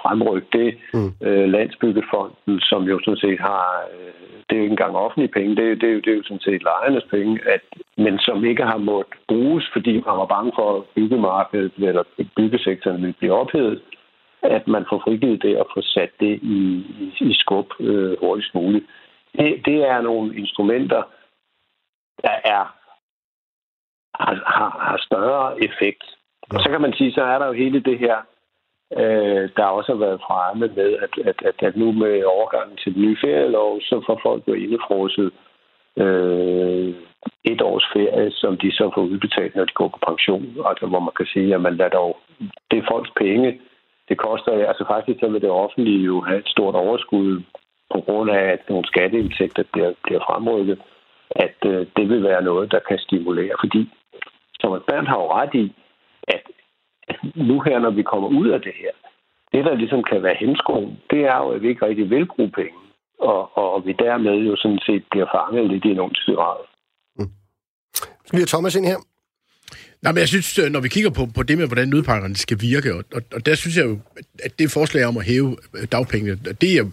[0.00, 0.70] fremrykke det.
[0.94, 1.10] Mm.
[1.26, 4.12] Øh, Landsbyggefonden, som jo sådan set har, øh,
[4.46, 6.46] det er jo ikke engang offentlige penge, det, det, er jo, det er jo sådan
[6.46, 7.62] set lejernes penge, at,
[8.04, 12.04] men som ikke har måttet bruges, fordi man var bange for, at byggemarkedet eller
[12.36, 13.80] byggesektoren ville blive ophedet
[14.44, 16.58] at man får frigivet det og får sat det i,
[17.00, 18.84] i, i skub øh, hurtigst muligt.
[19.38, 21.02] Det, det er nogle instrumenter,
[22.22, 22.74] der er
[24.14, 26.04] har, har, har større effekt.
[26.50, 28.16] Og så kan man sige, så er der jo hele det her,
[28.96, 32.94] øh, der også har været fremme med, at, at, at, at nu med overgangen til
[32.94, 35.32] den nye ferielov, så får folk jo indefrosset
[35.96, 36.94] øh,
[37.44, 40.56] et års ferie, som de så får udbetalt, når de går på pension.
[40.66, 42.18] Altså hvor man kan sige, at man lader dog,
[42.70, 43.60] det er folks penge.
[44.08, 47.42] Det koster, altså faktisk så vil det offentlige jo have et stort overskud
[47.92, 50.78] på grund af, at nogle skatteindtægter bliver, bliver fremrykket,
[51.30, 53.54] at øh, det vil være noget, der kan stimulere.
[53.60, 53.90] Fordi,
[54.60, 55.72] som Bernd har jo ret i,
[56.28, 56.42] at,
[57.08, 58.92] at nu her, når vi kommer ud af det her,
[59.52, 62.50] det, der ligesom kan være hemskoen, det er jo, at vi ikke rigtig vil bruge
[62.50, 62.78] penge
[63.18, 66.60] og, og vi dermed jo sådan set bliver fanget lidt i en ond spiral.
[67.18, 67.32] Mm.
[68.26, 69.00] Skal vi have Thomas ind her?
[70.04, 72.60] Nej, men jeg synes, øh, når vi kigger på, på det med, hvordan nødpakkerne skal
[72.60, 73.98] virke, og, og, og der synes jeg jo,
[74.42, 76.84] at det forslag om at hæve øh, dagpengene, det er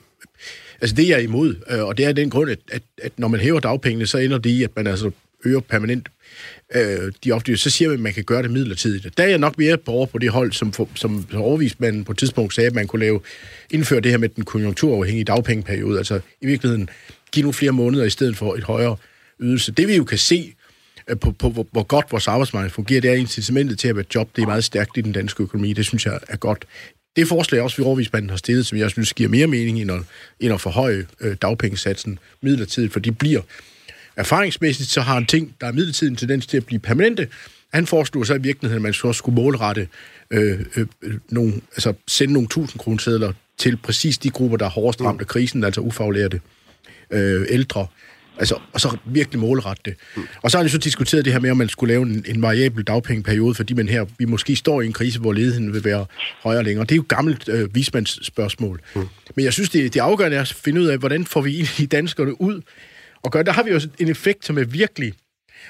[0.82, 3.28] altså det er jeg imod, øh, og det er den grund, at, at, at når
[3.28, 5.12] man hæver dagpengene, så ender det i, at man altså
[5.46, 6.10] øger permanent
[6.76, 9.18] øh, de offentlige, så siger man, at man kan gøre det midlertidigt.
[9.18, 12.18] Der er jeg nok mere på på det hold, som, for, som overvismanden på et
[12.18, 13.20] tidspunkt sagde, at man kunne lave,
[13.72, 16.90] indføre det her med den konjunkturafhængige dagpengeperiode, altså i virkeligheden
[17.32, 18.96] give nu flere måneder i stedet for et højere
[19.40, 19.72] ydelse.
[19.72, 20.54] Det vi jo kan se
[21.22, 24.36] på, på hvor, hvor godt vores arbejdsmarked fungerer, det er incitamentet til at være job,
[24.36, 26.66] det er meget stærkt i den danske økonomi, det synes jeg er godt.
[27.16, 30.02] Det forslag også, vi overvismanden har stillet, som jeg synes giver mere mening end at,
[30.40, 33.42] end at forhøje øh, dagpengesatsen midlertidigt, for de bliver
[34.16, 37.28] erfaringsmæssigt, så har en ting, der er midlertidig tendens til at blive permanente.
[37.74, 39.88] Han foreslog så i virkeligheden, at man så skulle målrette
[40.32, 40.88] øh, øh,
[41.30, 45.28] nogle, altså sende nogle tusind kronesedler til præcis de grupper, der er hårdest ramt af
[45.28, 46.42] krisen, altså ufaglærte
[47.12, 47.88] øh, ældre,
[48.40, 49.96] Altså, og så virkelig målrette det.
[50.16, 50.28] Mm.
[50.42, 52.42] Og så har de så diskuteret det her med, om man skulle lave en, en
[52.42, 56.06] variabel dagpengeperiode, fordi man her, vi måske står i en krise, hvor ledigheden vil være
[56.44, 56.86] højere længere.
[56.86, 58.82] Det er jo et gammelt øh, vismandsspørgsmål.
[58.96, 59.08] Mm.
[59.36, 61.86] Men jeg synes, det, det afgørende er at finde ud af, hvordan får vi i
[61.98, 62.62] danskerne ud
[63.26, 63.44] at gøre.
[63.44, 65.14] Der har vi jo en effekt, som er virkelig...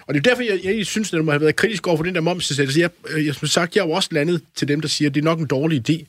[0.08, 2.16] Og det er derfor, jeg, jeg synes, at må have været kritisk over for den
[2.16, 2.80] der momsnedsættelse.
[2.80, 2.90] Jeg,
[3.26, 5.26] jeg, som sagt, jeg er jo også landet til dem, der siger, at det er
[5.26, 6.06] nok en dårlig idé.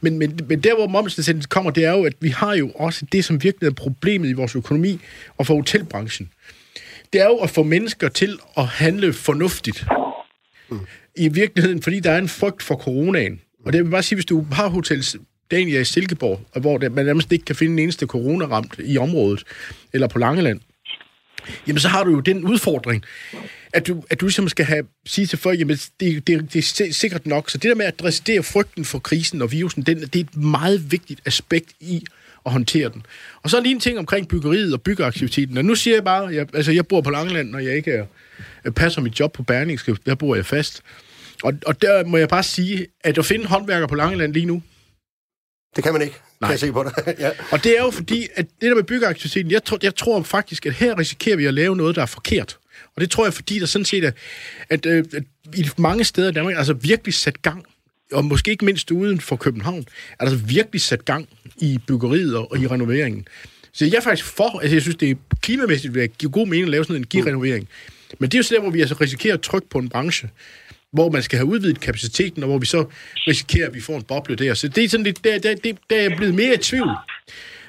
[0.00, 3.06] Men, men, men der, hvor momsnedsættelsen kommer, det er jo, at vi har jo også
[3.12, 5.00] det, som virkelig er problemet i vores økonomi
[5.36, 6.30] og for hotelbranchen.
[7.12, 9.86] Det er jo at få mennesker til at handle fornuftigt.
[10.68, 10.78] Mm.
[11.16, 13.40] I virkeligheden, fordi der er en frygt for coronaen.
[13.64, 15.16] Og det vil bare sige, hvis du har hotels
[15.50, 19.44] Dania i Silkeborg, hvor man nærmest ikke kan finde en eneste corona-ramt i området,
[19.92, 20.60] eller på Langeland,
[21.66, 23.04] jamen så har du jo den udfordring,
[23.72, 26.92] at du, at du ligesom skal have, sige til folk, jamen det, det, det er
[26.92, 27.50] sikkert nok.
[27.50, 30.36] Så det der med at adressere frygten for krisen og virusen, den, det er et
[30.36, 32.04] meget vigtigt aspekt i
[32.46, 33.06] at håndtere den.
[33.42, 35.58] Og så lige en ting omkring byggeriet og byggeaktiviteten.
[35.58, 38.06] Og nu siger jeg bare, jeg, altså jeg bor på Langeland, når jeg ikke er,
[38.64, 40.82] jeg passer mit job på Berlingske, der bor jeg fast.
[41.42, 44.62] Og, og der må jeg bare sige, at at finde håndværker på Langeland lige nu,
[45.76, 46.16] det kan man ikke.
[46.40, 46.48] Nej.
[46.48, 47.14] Kan jeg se på dig.
[47.24, 47.30] ja.
[47.50, 50.66] Og det er jo fordi, at det der med byggeaktiviteten, jeg tror, jeg tror faktisk,
[50.66, 52.58] at her risikerer vi at lave noget, der er forkert.
[52.98, 54.10] Og det tror jeg, fordi der sådan set er,
[54.70, 55.22] at, at, at
[55.56, 57.64] i mange steder i Danmark, altså virkelig sat gang,
[58.12, 62.36] og måske ikke mindst uden for København, er der altså virkelig sat gang i byggeriet
[62.36, 63.28] og, og i renoveringen.
[63.72, 66.64] Så jeg er faktisk for, altså jeg synes, det er klimamæssigt vil give god mening
[66.64, 67.68] at lave sådan en energirenovering.
[68.18, 70.28] Men det er jo så der, hvor vi altså risikerer at trykke på en branche,
[70.92, 72.84] hvor man skal have udvidet kapaciteten, og hvor vi så
[73.28, 74.54] risikerer, at vi får en boble der.
[74.54, 76.90] Så det er sådan lidt, der, der, der, der er jeg blevet mere i tvivl.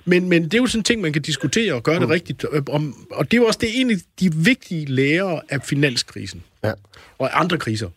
[0.05, 2.12] Men, men det er jo sådan en ting, man kan diskutere og gøre det mm.
[2.12, 2.45] rigtigt.
[2.69, 6.43] Om, og det er jo også det er en af de vigtige lærer af finanskrisen.
[6.63, 6.71] Ja.
[7.17, 7.89] Og andre kriser.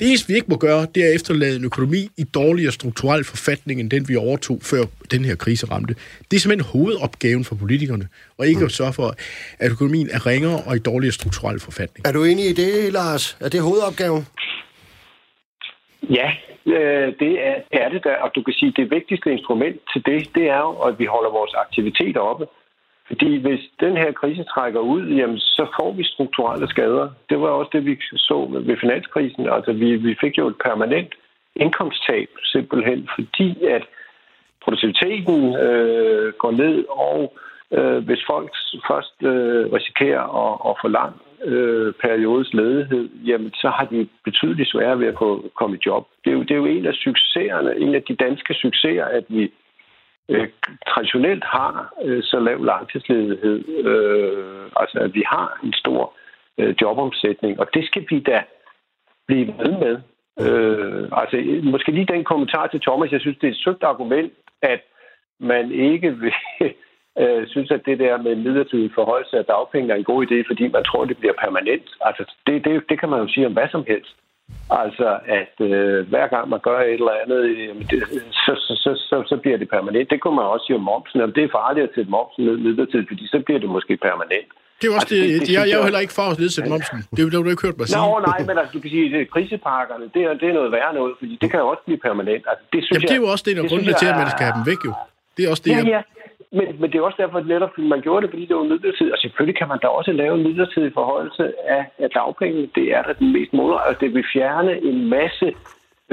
[0.00, 3.24] Det eneste, vi ikke må gøre, det er at efterlade en økonomi i dårligere strukturel
[3.24, 5.94] forfatning, end den vi overtog, før den her krise ramte.
[6.30, 8.66] Det er simpelthen hovedopgaven for politikerne, og ikke mm.
[8.66, 9.16] at sørge for,
[9.58, 12.06] at økonomien er ringere og i dårligere strukturel forfatning.
[12.06, 13.36] Er du enig i det, Lars?
[13.40, 14.26] Er det hovedopgaven?
[16.10, 16.30] Ja,
[16.66, 20.06] øh, det er, er det der, og du kan sige, at det vigtigste instrument til
[20.06, 22.46] det, det er jo, at vi holder vores aktiviteter oppe.
[23.06, 27.08] Fordi hvis den her krise trækker ud, jamen, så får vi strukturelle skader.
[27.30, 29.48] Det var også det, vi så ved finanskrisen.
[29.48, 31.14] Altså, vi, vi fik jo et permanent
[31.56, 33.84] indkomsttab, simpelthen fordi, at
[34.62, 37.36] produktiviteten øh, går ned, og
[37.72, 38.50] øh, hvis folk
[38.88, 44.70] først øh, risikerer at, at få langt øh, periodes ledighed, jamen så har de betydeligt
[44.70, 46.08] sværere ved at få komme i job.
[46.24, 49.24] Det er, jo, det er jo en af succeserne, en af de danske succeser, at
[49.28, 49.52] vi
[50.28, 50.48] øh,
[50.88, 53.58] traditionelt har øh, så lav langtidsledighed.
[53.84, 56.12] Øh, altså at vi har en stor
[56.58, 58.42] øh, jobomsætning, og det skal vi da
[59.26, 59.96] blive ved med.
[60.40, 64.32] Øh, altså måske lige den kommentar til Thomas, jeg synes, det er et søgt argument,
[64.62, 64.80] at
[65.40, 66.32] man ikke vil
[67.22, 70.64] øh, synes, at det der med midlertidig forholdelse af dagpenge er en god idé, fordi
[70.68, 71.86] man tror, det bliver permanent.
[72.00, 74.14] Altså, det, det, det kan man jo sige om hvad som helst.
[74.82, 75.08] Altså,
[75.40, 77.98] at øh, hver gang man gør et eller andet, jamen det,
[78.44, 80.10] så, så, så, så, så bliver det permanent.
[80.10, 81.20] Det kunne man også sige om momsen.
[81.20, 84.50] Jamen, det er farligt at sætte momsen ned midlertidigt, fordi så bliver det måske permanent.
[84.80, 86.38] Det er også altså, det, det, det, jeg, jeg er jo heller ikke for at
[86.42, 86.98] nedsætte momsen.
[87.16, 88.02] Det, det har du ikke hørt mig sige.
[88.02, 90.92] Nå, nej, men altså, du kan sige, at krisepakkerne, det er, det er noget værre
[91.00, 92.42] noget, fordi det kan jo også blive permanent.
[92.50, 94.28] Altså, det, synes Jamen, det er jo også det, der er grunden til, at man
[94.34, 94.92] skal have dem væk, jo.
[95.36, 95.86] Det er også det, ja, jeg...
[95.96, 96.02] ja.
[96.52, 99.12] Men, men det er også derfor, at netop man gjorde det, fordi det var midlertidigt.
[99.12, 102.68] Og selvfølgelig kan man da også lave en midlertidig forholdelse af, af dagpengene.
[102.74, 103.80] Det er da den mest mål.
[103.86, 105.54] Altså, det vil fjerne en masse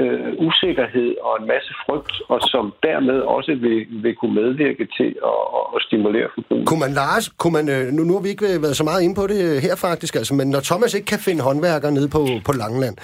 [0.02, 5.10] øh, usikkerhed og en masse frygt, og som dermed også vil, vil kunne medvirke til
[5.32, 5.40] at,
[5.76, 6.66] at stimulere forbruget.
[6.66, 9.14] Kunne man, Lars, kunne man, øh, nu, nu har vi ikke været så meget inde
[9.14, 12.22] på det øh, her faktisk, altså, men når Thomas ikke kan finde håndværkere nede på,
[12.44, 12.96] på Langeland,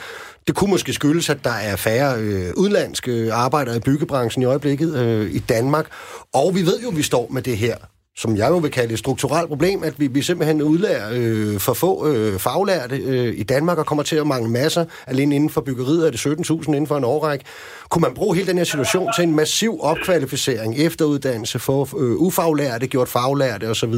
[0.47, 4.91] det kunne måske skyldes, at der er færre øh, udlandske arbejdere i byggebranchen i øjeblikket
[5.03, 5.87] øh, i Danmark,
[6.35, 7.77] og vi ved jo, at vi står med det her
[8.17, 11.75] som jeg jo vil kalde et strukturelt problem, at vi, vi simpelthen udlærer øh, for
[11.83, 14.85] få øh, faglærte øh, i Danmark og kommer til at mangle masser.
[15.13, 17.45] Alene inden for byggeriet er det 17.000 inden for en årrække.
[17.91, 22.87] Kunne man bruge hele den her situation til en massiv opkvalificering, efteruddannelse for øh, ufaglærte,
[22.95, 23.97] gjort faglærte osv.,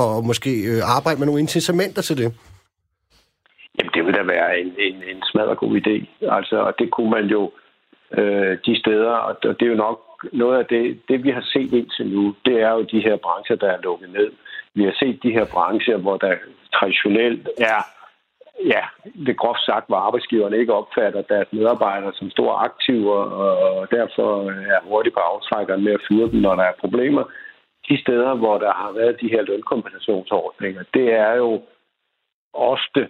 [0.00, 2.28] og, og måske øh, arbejde med nogle incitamenter til det?
[3.76, 5.96] Jamen, det ville da være en, en, en smadret god idé.
[6.38, 7.42] Altså, og det kunne man jo
[8.18, 9.98] øh, de steder, og det er jo nok
[10.32, 13.56] noget af det, det, vi har set indtil nu, det er jo de her brancher,
[13.56, 14.32] der er lukket ned.
[14.74, 16.34] Vi har set de her brancher, hvor der
[16.72, 17.80] traditionelt er,
[18.64, 18.82] ja,
[19.26, 23.20] det groft sagt, hvor arbejdsgiverne ikke opfatter deres medarbejdere som store aktiver,
[23.78, 27.24] og derfor er hurtigt på aftrækkeren med at fyre dem, når der er problemer.
[27.88, 31.62] De steder, hvor der har været de her lønkompensationsordninger, det er jo
[32.54, 33.08] ofte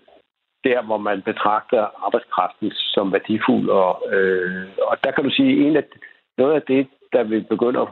[0.65, 3.69] der, hvor man betragter arbejdskraften som værdifuld.
[3.69, 5.85] Og, øh, og der kan du sige, en af,
[6.39, 7.85] noget af det, der vi begynder,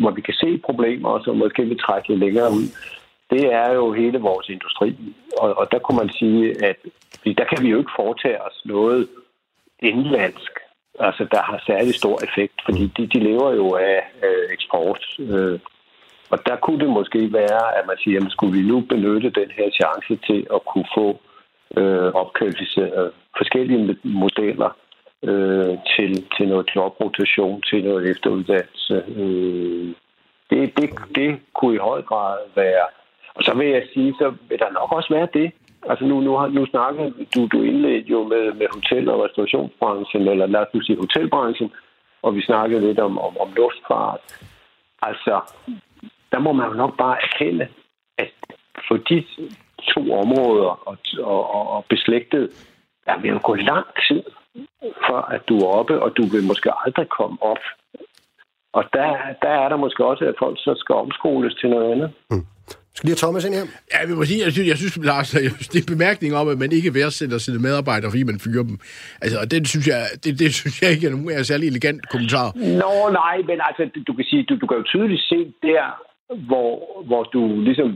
[0.00, 2.66] hvor vi kan se problemer, og som måske vil trække lidt længere ud,
[3.30, 4.88] det er jo hele vores industri.
[5.38, 6.76] Og, og der kunne man sige, at
[7.38, 9.08] der kan vi jo ikke foretage os noget
[9.78, 10.52] indlandsk,
[10.98, 15.02] altså der har særlig stor effekt, fordi de, de lever jo af øh, eksport.
[15.18, 15.58] Øh,
[16.30, 19.50] og der kunne det måske være, at man siger, jamen, skulle vi nu benytte den
[19.58, 21.20] her chance til at kunne få
[21.76, 24.70] øh, opkvalificeret forskellige modeller
[25.22, 29.04] øh, til, til noget jobrotation, til noget efteruddannelse.
[29.16, 29.94] Øh,
[30.50, 32.86] det, det, det kunne i høj grad være.
[33.34, 35.52] Og så vil jeg sige, så vil der nok også være det.
[35.88, 40.46] Altså nu, nu, nu snakker du, du indledte jo med, med hotel- og restaurationsbranchen, eller
[40.46, 41.72] lad os sige hotelbranchen,
[42.22, 44.20] og vi snakkede lidt om, om, om luftfart.
[45.02, 45.40] Altså,
[46.32, 47.68] der må man jo nok bare erkende,
[48.18, 48.32] at
[48.88, 49.24] for de
[49.94, 52.68] to områder og, og, og beslægtet,
[53.06, 54.22] der vil jo gå lang tid
[55.06, 57.62] for at du er oppe, og du vil måske aldrig komme op.
[58.78, 59.08] Og der,
[59.42, 62.10] der er der måske også, at folk så skal omskoles til noget andet.
[62.30, 62.46] Mm.
[62.94, 63.66] Skal lige have Thomas ind her?
[63.92, 66.46] Ja, jeg vil sige, jeg synes, jeg synes Lars, jeg synes, det er bemærkning om,
[66.48, 68.76] at man ikke værdsætter sine medarbejdere, fordi man fyrer dem.
[69.22, 72.46] Altså, og det synes jeg, det, det synes jeg ikke er nogen særlig elegant kommentar.
[72.82, 75.38] Nå, nej, men altså, du kan sige, du, du kan jo tydeligt se
[75.68, 75.84] der,
[76.48, 76.70] hvor,
[77.08, 77.88] hvor du ligesom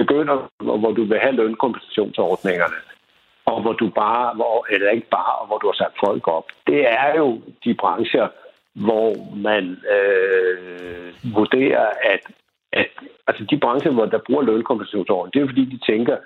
[0.00, 0.36] begynder,
[0.80, 2.78] hvor du vil have lønkompensationsordningerne
[3.46, 6.46] og hvor du bare, hvor, eller ikke bare, og hvor du har sat folk op.
[6.66, 8.28] Det er jo de brancher,
[8.74, 9.10] hvor
[9.48, 9.64] man
[9.96, 12.22] øh, vurderer, at,
[12.72, 12.90] at
[13.26, 16.16] altså de brancher, hvor der bruger lønkompensationsordning, det er fordi, de tænker,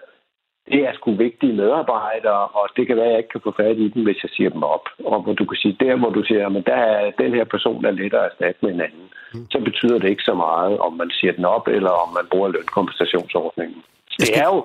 [0.72, 3.76] det er sgu vigtige medarbejdere, og det kan være, at jeg ikke kan få fat
[3.76, 4.84] i dem, hvis jeg siger dem op.
[5.04, 7.84] Og hvor du kan sige, der hvor du siger, at der er, den her person
[7.84, 9.46] er lettere at erstatte med en anden, mm.
[9.50, 12.48] så betyder det ikke så meget, om man siger den op, eller om man bruger
[12.48, 13.82] lønkompensationsordningen.
[14.18, 14.58] Det er jo,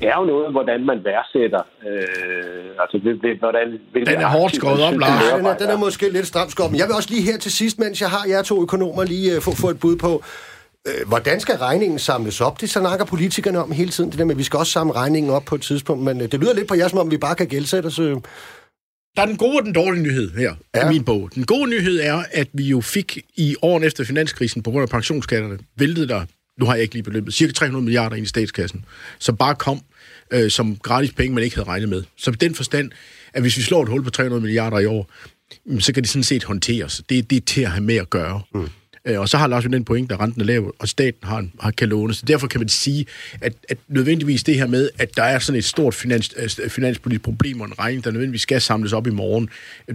[0.00, 1.62] det er jo noget, hvordan man værdsætter.
[1.88, 2.96] Øh, altså,
[3.38, 5.32] hvordan, den er hårdt skåret op, Lars.
[5.36, 6.70] Den, er, den er måske lidt stramt skåret.
[6.70, 9.36] Men jeg vil også lige her til sidst, mens jeg har jer to økonomer, lige
[9.36, 12.60] uh, få, få et bud på, uh, hvordan skal regningen samles op?
[12.60, 15.30] Det snakker politikerne om hele tiden, det der med, at vi skal også samle regningen
[15.32, 16.04] op på et tidspunkt.
[16.04, 17.98] Men uh, det lyder lidt på jer, som om vi bare kan gældsætte os.
[17.98, 18.20] Uh.
[19.16, 20.86] Der er den gode og den dårlige nyhed her ja.
[20.86, 21.30] i min bog.
[21.34, 24.88] Den gode nyhed er, at vi jo fik i åren efter finanskrisen, på grund af
[24.88, 26.20] pensionskatterne, væltede der
[26.60, 28.84] nu har jeg ikke lige beløbet, cirka 300 milliarder ind i statskassen,
[29.18, 29.80] som bare kom
[30.30, 32.02] øh, som gratis penge, man ikke havde regnet med.
[32.16, 32.90] Så i den forstand,
[33.32, 35.10] at hvis vi slår et hul på 300 milliarder i år,
[35.78, 37.02] så kan det sådan set håndteres.
[37.08, 38.42] Det, det er til at have med at gøre.
[38.54, 38.68] Mm.
[39.06, 41.46] Øh, og så har Lars jo den point, at renten er lav, og staten har,
[41.60, 42.14] har kan låne.
[42.14, 43.06] Så derfor kan man sige,
[43.40, 47.22] at, at nødvendigvis det her med, at der er sådan et stort finans, øh, finanspolitisk
[47.22, 49.48] problem og en regning, der nødvendigvis skal samles op i morgen,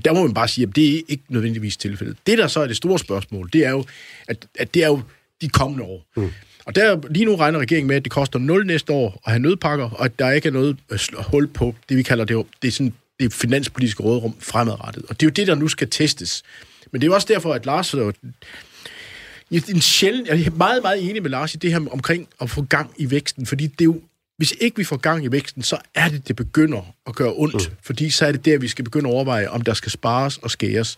[0.06, 2.18] der må man bare sige, at det er ikke nødvendigvis tilfældet.
[2.28, 3.86] Det, der så er det store spørgsmål, det er jo,
[4.28, 5.02] at, at det er jo
[5.42, 6.06] de kommende år.
[6.18, 6.32] Mm.
[6.66, 9.40] Og der, lige nu regner regeringen med, at det koster 0 næste år at have
[9.40, 11.00] nødpakker, og at der ikke er noget øh,
[11.32, 15.04] hul på det, vi kalder det, det er sådan det finanspolitiske rådrum fremadrettet.
[15.10, 16.44] Og det er jo det, der nu skal testes.
[16.92, 17.96] Men det er jo også derfor, at Lars...
[19.52, 22.62] En sjældent, jeg er meget, meget enig med Lars i det her omkring at få
[22.62, 24.02] gang i væksten, fordi det er jo,
[24.38, 27.70] hvis ikke vi får gang i væksten, så er det, det begynder at gøre ondt,
[27.70, 27.76] mm.
[27.82, 30.52] fordi så er det der, vi skal begynde at overveje, om der skal spares og
[30.52, 30.98] skæres.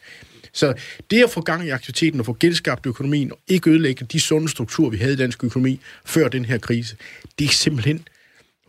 [0.54, 0.74] Så
[1.12, 4.50] det at få gang i aktiviteten og få genskabt økonomien og ikke ødelægge de sunde
[4.50, 6.96] strukturer, vi havde i dansk økonomi før den her krise,
[7.40, 8.08] det er simpelthen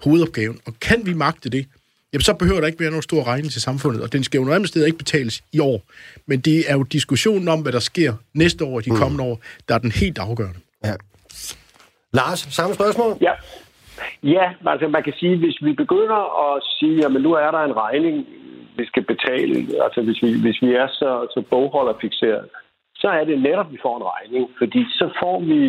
[0.04, 0.58] hovedopgaven.
[0.66, 1.66] Og kan vi magte det,
[2.12, 4.44] jamen så behøver der ikke være nogen stor regning til samfundet, og den skal jo
[4.44, 5.82] noget andet sted ikke betales i år.
[6.26, 8.96] Men det er jo diskussionen om, hvad der sker næste år og de mm.
[8.96, 10.58] kommende år, der er den helt afgørende.
[10.84, 10.94] Ja.
[12.12, 13.16] Lars, samme spørgsmål?
[13.20, 13.32] Ja.
[14.22, 17.76] Ja, altså man kan sige, hvis vi begynder at sige, at nu er der en
[17.76, 18.26] regning,
[18.76, 19.54] vi skal betale,
[19.84, 22.48] altså hvis vi, hvis vi er så, så bogholderfixeret,
[23.02, 25.60] så er det netop, at vi får en regning, fordi så får vi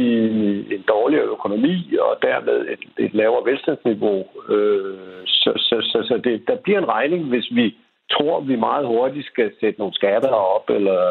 [0.75, 1.75] en dårligere økonomi
[2.07, 4.19] og dermed et, et lavere velstandsniveau.
[4.49, 7.75] Øh, så så, så, så det, der bliver en regning, hvis vi
[8.11, 11.01] tror, at vi meget hurtigt skal sætte nogle skatter op, eller,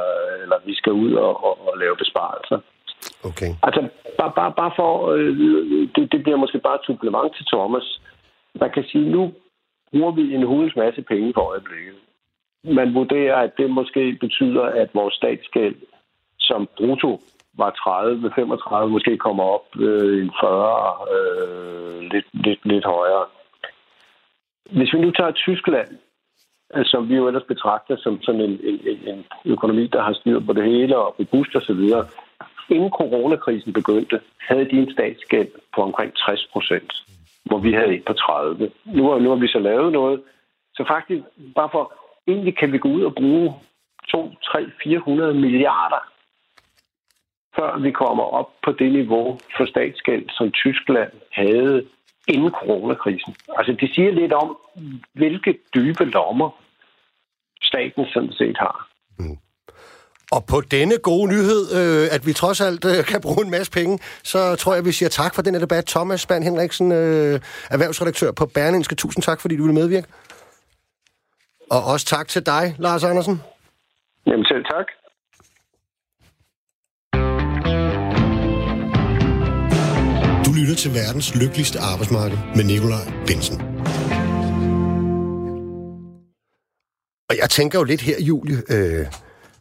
[0.42, 2.58] eller vi skal ud og, og, og lave besparelser.
[3.24, 3.50] Okay.
[3.62, 3.80] Altså,
[4.18, 5.10] bare, bare, bare for...
[5.12, 5.36] Øh,
[5.94, 8.00] det, det bliver måske bare et supplement til Thomas.
[8.60, 9.32] Man kan sige, nu
[9.92, 11.94] bruger vi en hulens masse penge for øjeblikket.
[12.64, 15.76] Man vurderer, at det måske betyder, at vores statsgæld
[16.38, 17.20] som brutto
[17.54, 23.26] var 30, 35, måske kommer op øh, en 40, øh, lidt, lidt, lidt højere.
[24.70, 25.88] Hvis vi nu tager Tyskland,
[26.74, 30.40] øh, som vi jo ellers betragter som sådan en, en, en økonomi, der har styr
[30.40, 31.82] på det hele og robust osv.,
[32.68, 36.92] inden coronakrisen begyndte, havde de en statsgæld på omkring 60 procent,
[37.44, 38.70] hvor vi havde et på 30.
[38.84, 40.22] Nu har, nu har vi så lavet noget.
[40.74, 41.22] Så faktisk,
[41.54, 41.92] bare for,
[42.28, 43.54] egentlig kan vi gå ud og bruge
[44.08, 46.12] 2, 3, 400 milliarder
[47.56, 51.86] før vi kommer op på det niveau for statsgæld, som Tyskland havde
[52.28, 53.34] inden coronakrisen.
[53.58, 54.58] Altså, det siger lidt om,
[55.12, 56.50] hvilke dybe lommer
[57.62, 58.88] staten sådan set har.
[59.18, 59.38] Mm.
[60.32, 63.72] Og på denne gode nyhed, øh, at vi trods alt øh, kan bruge en masse
[63.72, 65.84] penge, så tror jeg, vi siger tak for den debat.
[65.86, 68.94] Thomas Spand Henriksen, øh, erhvervsredaktør på Berlingske.
[68.94, 70.06] Tusind tak, fordi du ville medvirke.
[71.70, 73.40] Og også tak til dig, Lars Andersen.
[74.26, 74.86] Jamen selv tak.
[80.62, 83.56] lytter til verdens lykkeligste arbejdsmarked med Nikolaj Bensen.
[87.30, 89.06] Og jeg tænker jo lidt her, Julie, øh,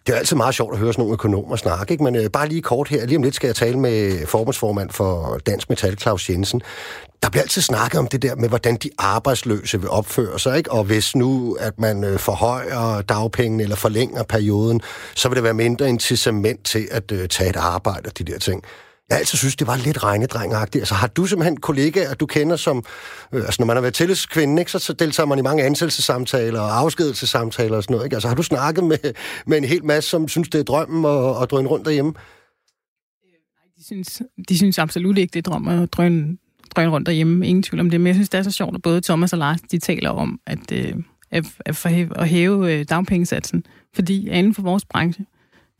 [0.08, 2.04] det er altid meget sjovt at høre sådan nogle økonomer snakke, ikke?
[2.04, 3.06] men øh, bare lige kort her.
[3.06, 6.62] Lige om lidt skal jeg tale med formandsformand for Dansk Metal, Claus Jensen.
[7.24, 10.72] Der bliver altid snakket om det der med, hvordan de arbejdsløse vil opføre sig, ikke?
[10.72, 14.82] og hvis nu, at man øh, forhøjer dagpengene eller forlænger perioden,
[15.16, 18.40] så vil det være mindre incitament til at øh, tage et arbejde og de der
[18.40, 18.64] ting
[19.12, 20.82] jeg altid synes, det var lidt regnedrengagtigt.
[20.82, 22.84] Altså, har du simpelthen kollegaer, du kender som...
[23.34, 26.80] Øh, altså, når man har været tillidskvinde, ikke, så deltager man i mange ansættelsessamtaler og
[26.80, 28.06] afskedelsesamtaler og sådan noget.
[28.06, 28.16] Ikke?
[28.16, 29.14] Altså, har du snakket med,
[29.46, 32.14] med en hel masse, som synes, det er drømmen at, at drøne rundt derhjemme?
[33.24, 36.38] Øh, de synes, de synes absolut ikke, det er drøm at drøne,
[36.76, 37.48] drøne rundt derhjemme.
[37.48, 38.02] Ingen tvivl om det.
[38.02, 40.40] Men jeg synes, det er så sjovt, at både Thomas og Lars, de taler om
[40.48, 40.94] at, øh,
[41.32, 41.86] at, at,
[42.16, 43.64] at hæve øh, dagpengesatsen.
[43.96, 45.26] Fordi inden for vores branche,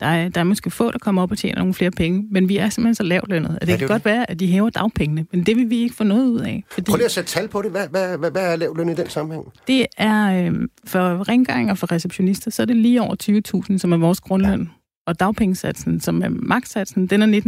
[0.02, 2.48] der er, der er måske få, der kommer op og tjener nogle flere penge, men
[2.48, 4.46] vi er simpelthen så lavt lønnet, at det ja, kan det godt være, at de
[4.46, 6.64] hæver dagpengene, men det vil vi ikke få noget ud af.
[6.70, 7.70] Fordi Prøv lige at sætte tal på det.
[7.70, 9.52] Hvad, hvad, hvad, hvad er lavt løn i den sammenhæng?
[9.66, 13.92] Det er øh, for rengøring og for receptionister, så er det lige over 20.000, som
[13.92, 14.60] er vores grundløn.
[14.60, 14.66] Ja.
[15.06, 17.40] Og dagpengesatsen, som er makssatsen, den er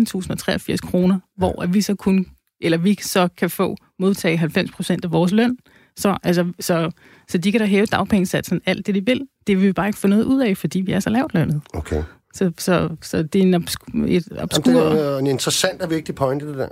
[0.73, 2.27] 19.083 kroner, hvor at vi så kun,
[2.61, 5.57] eller vi så kan få modtage 90 procent af vores løn.
[5.97, 6.91] Så, altså, så,
[7.29, 9.27] så de kan da hæve dagpengesatsen alt det, de vil.
[9.47, 11.61] Det vil vi bare ikke få noget ud af, fordi vi er så lavt lønnet.
[11.75, 12.03] Okay.
[12.35, 14.72] Så, så, så det er en obskur, et obskur...
[14.72, 16.68] Jamen, det er en interessant og vigtig pointe, det der.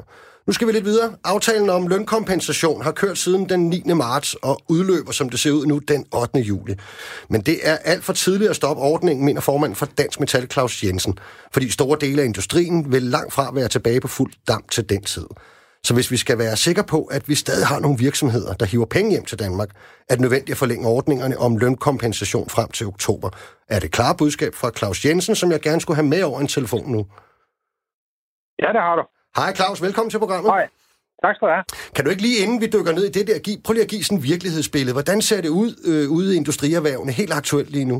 [0.46, 1.12] Nu skal vi lidt videre.
[1.24, 3.82] Aftalen om lønkompensation har kørt siden den 9.
[3.86, 6.40] marts og udløber, som det ser ud nu, den 8.
[6.40, 6.74] juli.
[7.28, 10.84] Men det er alt for tidligt at stoppe ordningen, mener formanden for Dansk Metal Claus
[10.84, 11.18] Jensen,
[11.52, 15.02] fordi store dele af industrien vil langt fra være tilbage på fuld damp til den
[15.02, 15.26] tid.
[15.86, 18.88] Så hvis vi skal være sikre på, at vi stadig har nogle virksomheder, der hiver
[18.96, 19.70] penge hjem til Danmark,
[20.08, 23.28] er det nødvendigt at forlænge ordningerne om lønkompensation frem til oktober.
[23.74, 26.50] Er det klare budskab fra Claus Jensen, som jeg gerne skulle have med over en
[26.56, 27.00] telefon nu?
[28.62, 29.04] Ja, det har du.
[29.40, 30.50] Hej Claus, velkommen til programmet.
[30.54, 30.66] Hej.
[31.24, 31.64] Tak skal du have.
[31.94, 33.92] Kan du ikke lige inden vi dykker ned i det der, give, prøv lige at
[33.94, 34.96] give sådan et virkelighedsbillede.
[34.98, 37.98] Hvordan ser det ud øh, ude i industrierhvervene helt aktuelt lige nu?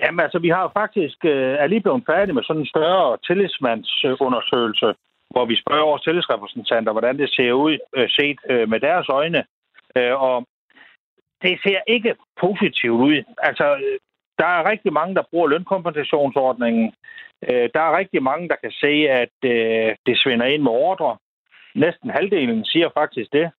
[0.00, 3.06] Jamen altså, vi har jo faktisk øh, er lige blevet færdige med sådan en større
[3.26, 4.88] tillidsmandsundersøgelse,
[5.34, 9.44] hvor vi spørger vores tillidsrepræsentanter, hvordan det ser ud øh, set øh, med deres øjne.
[9.96, 10.46] Øh, og
[11.42, 13.22] det ser ikke positivt ud.
[13.38, 13.66] Altså,
[14.38, 16.92] der er rigtig mange, der bruger lønkompensationsordningen.
[17.48, 21.16] Øh, der er rigtig mange, der kan se, at øh, det svinder ind med ordre.
[21.74, 23.50] Næsten halvdelen siger faktisk det.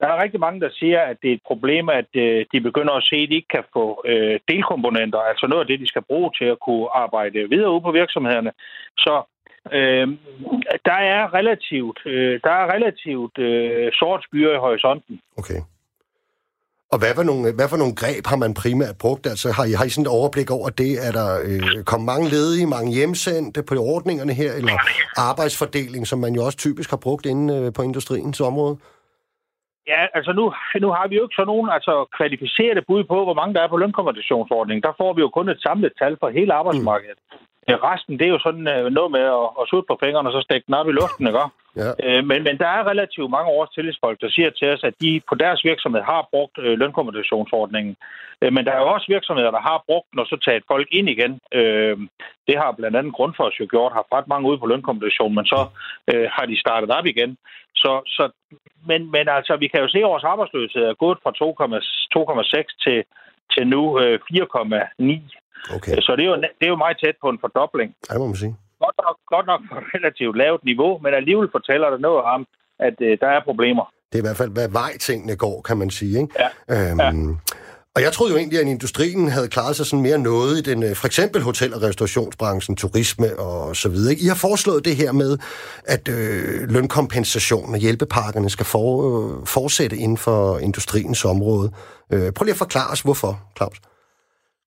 [0.00, 2.92] Der er rigtig mange, der siger, at det er et problem, at øh, de begynder
[2.92, 6.02] at se, at de ikke kan få øh, delkomponenter, altså noget af det, de skal
[6.02, 8.52] bruge til at kunne arbejde videre ude på virksomhederne.
[8.98, 9.22] Så
[9.72, 10.08] Øh,
[10.84, 15.20] der er relativt, øh, der er relativt øh, sort skyer i horisonten.
[15.38, 15.60] Okay.
[16.92, 19.24] Og hvad for, nogle, hvad for nogle greb har man primært brugt?
[19.32, 20.92] Altså har I, har I sådan et overblik over det?
[21.08, 24.76] Er der øh, kommet mange ledige, mange hjemsendte på ordningerne her, eller
[25.30, 28.76] arbejdsfordeling, som man jo også typisk har brugt inde øh, på industriens område?
[29.92, 30.44] Ja, altså nu,
[30.84, 33.68] nu har vi jo ikke så nogen altså, kvalificerede bud på, hvor mange der er
[33.68, 34.82] på lønkompensationsordningen.
[34.82, 37.18] Der får vi jo kun et samlet tal for hele arbejdsmarkedet.
[37.32, 37.49] Mm.
[37.76, 40.42] Resten, det er jo sådan uh, noget med at, at sutte på fingrene og så
[40.44, 41.46] stikke den op i luften, ikke?
[41.80, 41.90] Ja.
[42.04, 45.20] Uh, men, men der er relativt mange års tillidsfolk, der siger til os, at de
[45.28, 47.96] på deres virksomhed har brugt uh, lønkompensationsordningen.
[48.42, 50.88] Uh, men der er jo også virksomheder, der har brugt den og så taget folk
[50.98, 51.32] ind igen.
[51.58, 51.94] Uh,
[52.48, 55.60] det har blandt andet Grundfos jo gjort, har ret mange ude på lønkompensation, men så
[56.12, 57.36] uh, har de startet op igen.
[57.74, 58.24] Så, så,
[58.86, 62.98] men, men altså, vi kan jo se, at vores arbejdsløshed er gået fra 2,6 til,
[63.52, 65.39] til nu uh, 4,9
[65.76, 67.88] Okay, så det er, jo, det er jo meget tæt på en fordobling.
[68.08, 68.54] ja, det må man sige.
[68.84, 72.40] Godt nok, godt nok på relativt lavt niveau, men alligevel fortæller det noget om,
[72.88, 73.84] at øh, der er problemer.
[74.12, 76.20] Det er i hvert fald, hvad vej tingene går, kan man sige.
[76.20, 76.34] Ikke?
[76.68, 76.90] Ja.
[77.00, 77.36] Øhm,
[77.96, 80.82] Og jeg troede jo egentlig, at industrien havde klaret sig sådan mere noget i den,
[80.82, 84.10] øh, for eksempel hotel- og restaurationsbranchen, turisme og så videre.
[84.12, 84.24] ikke?
[84.24, 85.38] I har foreslået det her med,
[85.84, 88.86] at øh, lønkompensationen og hjælpepakkerne skal for,
[89.40, 91.72] øh, fortsætte inden for industriens område.
[92.12, 93.76] Øh, prøv lige at forklare os, hvorfor, Claus.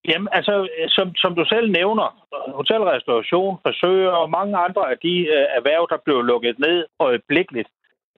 [0.10, 2.08] Jamen, altså, øh, som, som du selv nævner,
[2.56, 7.70] hotelrestauration, frisører og mange andre af de øh, erhverv, der blev lukket ned øjeblikkeligt,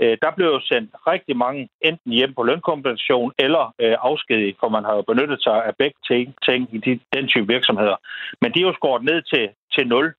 [0.02, 4.70] øh, der blev jo sendt rigtig mange enten hjem på lønkompensation eller øh, afskedigt, for
[4.70, 7.98] man har jo benyttet sig af begge ting, ting i de, den type virksomheder.
[8.42, 10.14] Men de er jo skåret ned til, til nul.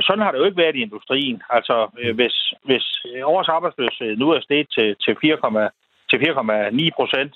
[0.00, 1.42] Sådan har det jo ikke været i industrien.
[1.50, 2.86] Altså, øh, hvis, hvis
[3.24, 5.68] års arbejdsløshed nu er steget til, til 4,9
[6.10, 7.32] til 4,9 procent,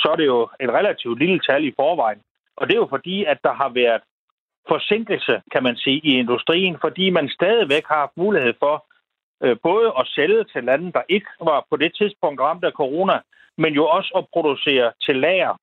[0.00, 2.20] så er det jo et relativt lille tal i forvejen.
[2.56, 4.02] Og det er jo fordi, at der har været
[4.68, 8.86] forsinkelse, kan man sige, i industrien, fordi man stadigvæk har haft mulighed for
[9.42, 13.20] øh, både at sælge til lande, der ikke var på det tidspunkt ramt af corona,
[13.58, 15.54] men jo også at producere til lager.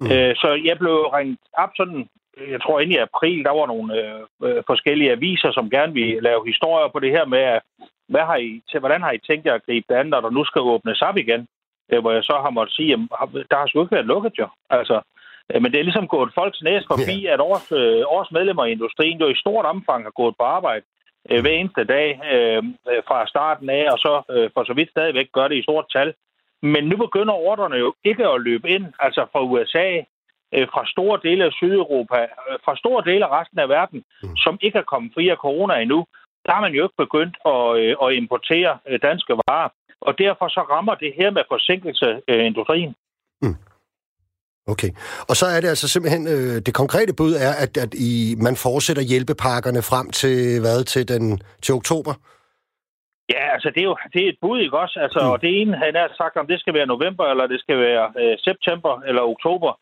[0.00, 0.06] Mm.
[0.12, 2.08] Øh, så jeg blev ringet op sådan,
[2.50, 6.20] jeg tror inde i april, der var nogle øh, øh, forskellige aviser, som gerne ville
[6.20, 7.60] lave historier på det her med,
[8.08, 10.30] hvad har I, til, hvordan har I tænkt jer at gribe det andet, når der
[10.30, 11.46] nu skal åbnes op igen?
[11.92, 14.48] Øh, hvor jeg så har måttet sige, at der har sgu ikke været lukket jo.
[14.70, 15.00] Altså,
[15.54, 17.34] men det er ligesom gået folks næse forbi, yeah.
[17.34, 20.84] at års, øh, års medlemmer i industrien jo i stort omfang har gået på arbejde
[21.30, 22.62] øh, hver eneste dag øh,
[23.08, 26.14] fra starten af, og så øh, for så vidt stadigvæk gør det i stort tal.
[26.62, 29.88] Men nu begynder ordrene jo ikke at løbe ind, altså fra USA,
[30.54, 34.36] øh, fra store dele af Sydeuropa, øh, fra store dele af resten af verden, mm.
[34.36, 36.06] som ikke er kommet fri af corona endnu.
[36.46, 39.68] Der har man jo ikke begyndt at, øh, at importere øh, danske varer,
[40.00, 42.94] og derfor så rammer det her med forsinkelse øh, industrien.
[43.42, 43.56] Mm.
[44.72, 44.90] Okay.
[45.30, 48.56] Og så er det altså simpelthen, øh, det konkrete bud er, at, at I, man
[48.56, 52.14] fortsætter hjælpepakkerne frem til, hvad, til, den, til oktober?
[53.34, 54.96] Ja, altså det er jo det er et bud, ikke også?
[55.04, 55.30] Altså, mm.
[55.32, 58.06] Og det ene, han har sagt, om det skal være november, eller det skal være
[58.20, 59.72] øh, september eller oktober.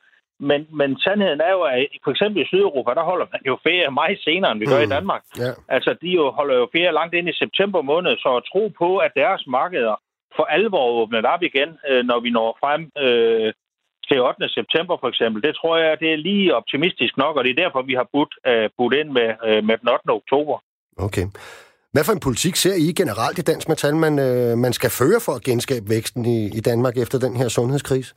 [0.40, 3.90] Men, men sandheden er jo, at for eksempel i Sydeuropa, der holder man jo ferie
[3.90, 4.72] meget senere, end vi mm.
[4.72, 4.96] gør i hmm.
[4.96, 5.22] Danmark.
[5.40, 5.54] Yeah.
[5.68, 8.88] Altså, de jo holder jo ferie langt ind i september måned, så at tro på,
[8.96, 9.96] at deres markeder
[10.36, 13.52] for alvor åbnet op igen, øh, når vi når frem øh,
[14.14, 14.48] til 8.
[14.58, 17.82] september for eksempel, det tror jeg, det er lige optimistisk nok, og det er derfor,
[17.82, 20.10] vi har budt, uh, budt ind med, uh, med den 8.
[20.20, 20.56] oktober.
[21.06, 21.26] Okay.
[21.94, 25.20] Hvad for en politik ser I generelt i Dansk Metal, man, øh, man skal føre
[25.26, 28.14] for at genskabe væksten i, i Danmark efter den her sundhedskrise?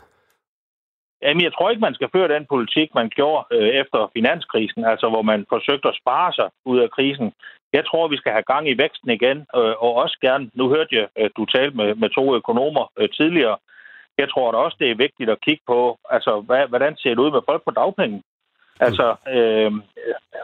[1.21, 5.07] Jamen, jeg tror ikke, man skal føre den politik, man gjorde øh, efter finanskrisen, altså
[5.09, 7.27] hvor man forsøgte at spare sig ud af krisen.
[7.73, 10.95] Jeg tror, vi skal have gang i væksten igen, øh, og også gerne, nu hørte
[10.99, 13.57] jeg, at du talte med, med to økonomer øh, tidligere,
[14.18, 17.20] jeg tror da også, det er vigtigt at kigge på, altså, hvad, hvordan ser det
[17.20, 18.24] ud med folk på dagpenge?
[18.80, 19.72] Altså, øh,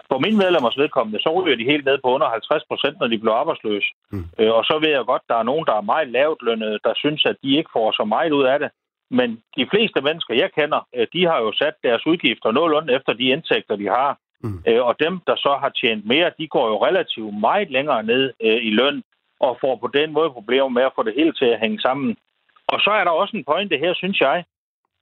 [0.09, 3.17] for min medlemmers vedkommende, så ryger de helt ned på under 50 procent, når de
[3.17, 3.89] bliver arbejdsløse.
[4.11, 4.25] Mm.
[4.39, 6.93] Øh, og så ved jeg godt, der er nogen, der er meget lavt lønnet, der
[6.95, 8.69] synes, at de ikke får så meget ud af det.
[9.11, 13.13] Men de fleste mennesker, jeg kender, øh, de har jo sat deres udgifter nogenlunde efter
[13.13, 14.17] de indtægter, de har.
[14.43, 14.63] Mm.
[14.67, 18.23] Øh, og dem, der så har tjent mere, de går jo relativt meget længere ned
[18.43, 19.03] øh, i løn
[19.39, 22.15] og får på den måde problemer med at få det hele til at hænge sammen.
[22.67, 24.43] Og så er der også en pointe her, synes jeg.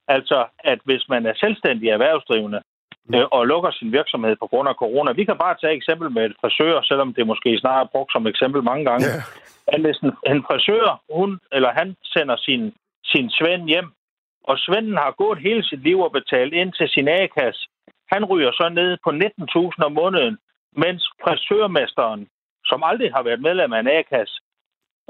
[0.08, 2.62] Altså, at hvis man er selvstændig erhvervsdrivende
[3.04, 3.14] mm.
[3.14, 5.12] øh, og lukker sin virksomhed på grund af corona.
[5.12, 8.26] Vi kan bare tage eksempel med et frisør, selvom det måske snart er brugt som
[8.26, 9.06] eksempel mange gange.
[9.06, 9.22] Yeah.
[9.74, 12.72] At hvis en, en frisør, hun eller han sender sin,
[13.04, 13.88] sin svend hjem,
[14.44, 17.68] og svenden har gået hele sit liv og betalt ind til sin A-kasse,
[18.12, 20.38] han ryger så ned på 19.000 om måneden,
[20.76, 22.28] mens frisørmesteren,
[22.64, 24.40] som aldrig har været medlem af en A-kasse,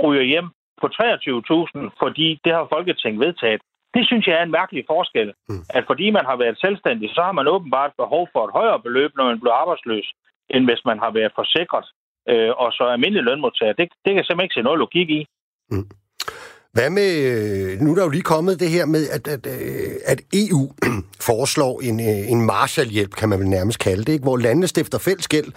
[0.05, 0.49] ryger hjem
[0.83, 3.61] på 23.000, fordi det har Folketinget vedtaget.
[3.95, 5.33] Det synes jeg er en mærkelig forskel.
[5.49, 5.65] Mm.
[5.77, 9.11] At fordi man har været selvstændig, så har man åbenbart behov for et højere beløb,
[9.17, 10.07] når man bliver arbejdsløs,
[10.55, 11.87] end hvis man har været forsikret
[12.31, 13.73] øh, og så almindelig lønmodtager.
[13.73, 15.27] Det, det kan simpelthen ikke se noget logik i.
[15.71, 15.89] Mm.
[16.77, 19.93] Hvad med, øh, nu er der jo lige kommet det her med, at, at, øh,
[20.13, 20.63] at EU
[21.29, 24.27] foreslår en, øh, en Marshallhjælp, kan man vel nærmest kalde det, ikke?
[24.29, 25.51] hvor landene stifter fælles gæld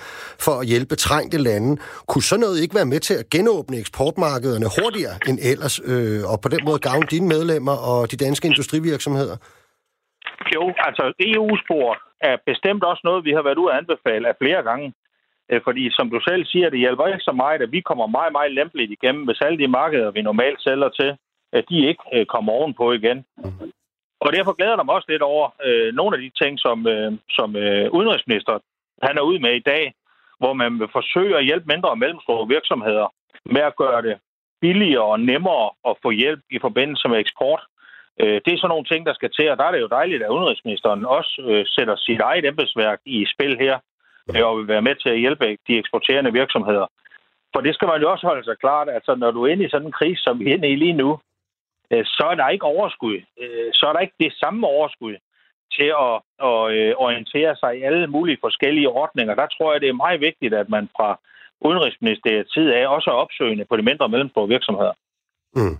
[0.45, 1.71] for at hjælpe trængte lande.
[2.09, 6.37] Kunne så noget ikke være med til at genåbne eksportmarkederne hurtigere end ellers, øh, og
[6.43, 9.37] på den måde gavne dine medlemmer og de danske industrivirksomheder?
[10.55, 11.89] Jo, altså EU-spor
[12.29, 14.87] er bestemt også noget, vi har været ude at anbefale af flere gange.
[15.51, 18.31] Øh, fordi som du selv siger, det hjælper ikke så meget, at vi kommer meget,
[18.31, 21.17] meget lempeligt igennem, hvis alle de markeder, vi normalt sælger til,
[21.53, 23.25] at de ikke øh, kommer ovenpå igen.
[24.25, 27.11] Og derfor glæder jeg mig også lidt over øh, nogle af de ting, som, øh,
[27.29, 28.59] som øh, udenrigsminister
[29.01, 29.93] han er ude med i dag,
[30.39, 33.07] hvor man vil forsøge at hjælpe mindre og mellemstore virksomheder
[33.45, 34.17] med at gøre det
[34.61, 37.61] billigere og nemmere at få hjælp i forbindelse med eksport.
[38.21, 40.23] Øh, det er sådan nogle ting, der skal til, og der er det jo dejligt,
[40.23, 43.75] at udenrigsministeren også øh, sætter sit eget embedsværk i spil her,
[44.27, 46.87] og vil være med til at hjælpe de eksporterende virksomheder.
[47.53, 49.65] For det skal man jo også holde sig klart, at altså, når du er inde
[49.65, 51.19] i sådan en krise, som vi er inde i lige nu,
[51.91, 53.17] øh, så er der ikke overskud.
[53.41, 55.15] Øh, så er der ikke det samme overskud
[55.75, 56.15] til at,
[56.49, 59.35] at øh, orientere sig i alle mulige forskellige ordninger.
[59.35, 61.19] Der tror jeg, det er meget vigtigt, at man fra
[61.61, 64.93] Udenrigsministeriets tid af også er opsøgende på de mindre og mellemstore virksomheder.
[65.55, 65.77] Mm.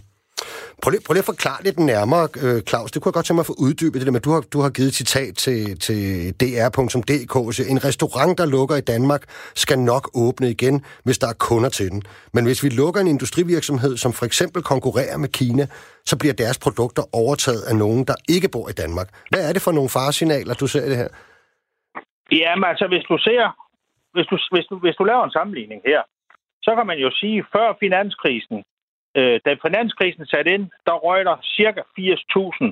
[0.82, 2.92] Prøv lige, prøv lige at forklare lidt nærmere, øh, Claus.
[2.92, 4.60] Det kunne jeg godt tænke mig at få uddybet det der med, du har, du
[4.66, 6.00] har givet citat til, til
[6.42, 7.36] dr.dk.
[7.74, 9.22] En restaurant, der lukker i Danmark,
[9.64, 12.02] skal nok åbne igen, hvis der er kunder til den.
[12.34, 15.66] Men hvis vi lukker en industrivirksomhed, som for eksempel konkurrerer med Kina,
[16.10, 19.08] så bliver deres produkter overtaget af nogen, der ikke bor i Danmark.
[19.30, 21.10] Hvad er det for nogle faresignaler, du ser det her?
[22.32, 23.44] Jamen altså, hvis du ser,
[24.16, 26.02] hvis du, hvis du, hvis du laver en sammenligning her,
[26.66, 28.64] så kan man jo sige, før finanskrisen,
[29.16, 32.72] Øh, da finanskrisen satte ind, der røg der cirka 80.000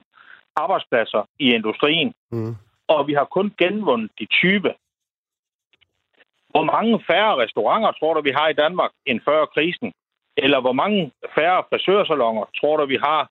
[0.56, 2.14] arbejdspladser i industrien.
[2.32, 2.56] Mm.
[2.88, 4.62] Og vi har kun genvundet de 20.
[6.50, 9.94] Hvor mange færre restauranter tror du, vi har i Danmark end før krisen?
[10.38, 13.22] Eller hvor mange færre frisørsalonger tror du, vi har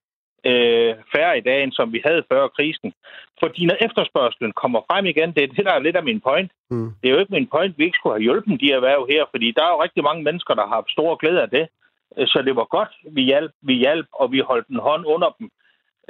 [0.51, 2.93] øh, færre i dag, end som vi havde før krisen?
[3.41, 6.51] Fordi når efterspørgselen kommer frem igen, det er det, der er lidt af min point.
[6.71, 6.91] Mm.
[7.01, 9.53] Det er jo ikke min point, vi ikke skulle have hjulpet de erhverv her, fordi
[9.57, 11.69] der er jo rigtig mange mennesker, der har haft stor glæde af det.
[12.17, 15.31] Øh, så det var godt, vi hjalp, vi hjalp, og vi holdt en hånd under
[15.39, 15.51] dem.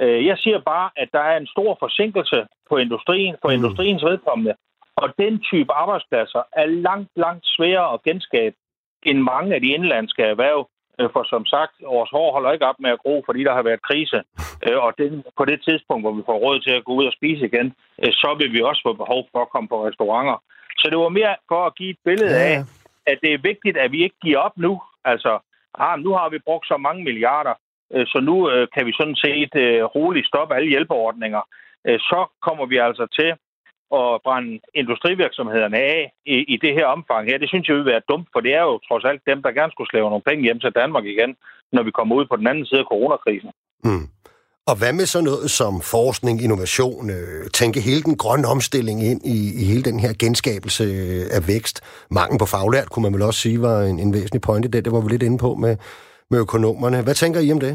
[0.01, 3.53] Øh, jeg siger bare, at der er en stor forsinkelse på industrien, på mm.
[3.53, 4.53] industriens vedkommende.
[4.95, 8.55] Og den type arbejdspladser er langt, langt sværere at genskabe
[9.03, 10.69] end mange af de indlandske erhverv.
[10.99, 13.63] Øh, for som sagt, vores hår holder ikke op med at gro, fordi der har
[13.63, 14.23] været krise.
[14.85, 17.45] Og den, på det tidspunkt, hvor vi får råd til at gå ud og spise
[17.45, 17.73] igen,
[18.21, 20.37] så vil vi også få behov for at komme på restauranter.
[20.77, 22.55] Så det var mere for at give et billede af,
[23.05, 24.81] at det er vigtigt, at vi ikke giver op nu.
[25.05, 25.39] Altså,
[25.79, 27.53] ah, nu har vi brugt så mange milliarder,
[27.93, 31.41] øh, så nu øh, kan vi sådan set øh, roligt stoppe alle hjælpeordninger.
[31.85, 33.29] Så kommer vi altså til
[33.99, 37.37] at brænde industrivirksomhederne af i, i det her omfang her.
[37.37, 39.71] Det synes jeg vil være dumt, for det er jo trods alt dem, der gerne
[39.71, 41.35] skulle slæve nogle penge hjem til Danmark igen,
[41.71, 43.51] når vi kommer ud på den anden side af coronakrisen.
[43.83, 44.07] Mm.
[44.69, 49.21] Og hvad med sådan noget som forskning, innovation, øh, tænke hele den grønne omstilling ind
[49.35, 51.77] i, i hele den her genskabelse øh, af vækst?
[52.17, 54.85] Mangel på faglært, kunne man vel også sige, var en, en væsentlig pointe det.
[54.85, 55.73] Det var vi lidt inde på med,
[56.31, 57.03] med økonomerne.
[57.05, 57.73] Hvad tænker I om det?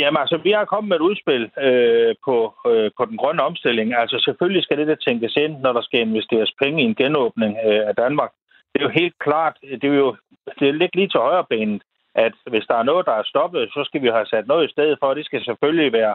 [0.00, 2.36] Jamen altså, vi har kommet med et udspil øh, på,
[2.70, 3.88] øh, på den grønne omstilling.
[4.02, 7.52] Altså selvfølgelig skal det der tænkes ind, når der skal investeres penge i en genåbning
[7.66, 8.32] øh, af Danmark.
[8.70, 10.16] Det er jo helt klart, det er jo
[10.58, 11.82] det er lidt lige til højre benet
[12.24, 14.72] at hvis der er noget, der er stoppet, så skal vi have sat noget i
[14.74, 16.14] stedet for, det skal selvfølgelig være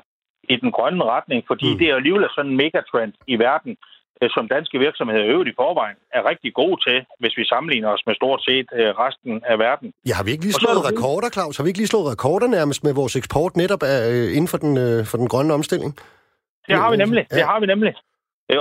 [0.53, 1.77] i den grønne retning, fordi mm.
[1.79, 3.73] det er alligevel sådan en megatrend i verden,
[4.21, 8.03] øh, som danske virksomheder øvrigt i forvejen er rigtig gode til, hvis vi sammenligner os
[8.07, 9.87] med stort set øh, resten af verden.
[10.07, 11.57] Ja, har vi ikke lige slået rekorder, Claus?
[11.57, 14.59] Har vi ikke lige slået rekorder nærmest med vores eksport netop af, øh, inden for
[14.63, 14.73] den,
[15.09, 15.91] for den grønne omstilling?
[16.67, 17.23] Det har vi nemlig.
[17.31, 17.35] Ja.
[17.37, 17.93] Det har vi nemlig.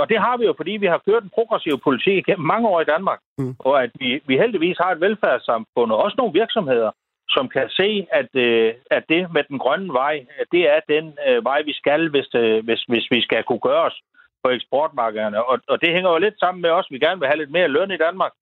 [0.03, 2.80] Og det har vi jo, fordi vi har ført en progressiv politik gennem mange år
[2.80, 3.20] i Danmark.
[3.38, 3.55] Mm.
[3.59, 6.90] Og at vi, vi heldigvis har et velfærdssamfund og også nogle virksomheder,
[7.34, 11.44] som kan se, at, øh, at det med den grønne vej, det er den øh,
[11.44, 13.98] vej, vi skal, hvis, øh, hvis, hvis vi skal kunne gøre os
[14.44, 15.44] på eksportmarkederne.
[15.44, 16.86] Og, og det hænger jo lidt sammen med os.
[16.90, 18.32] Vi gerne vil have lidt mere løn i Danmark.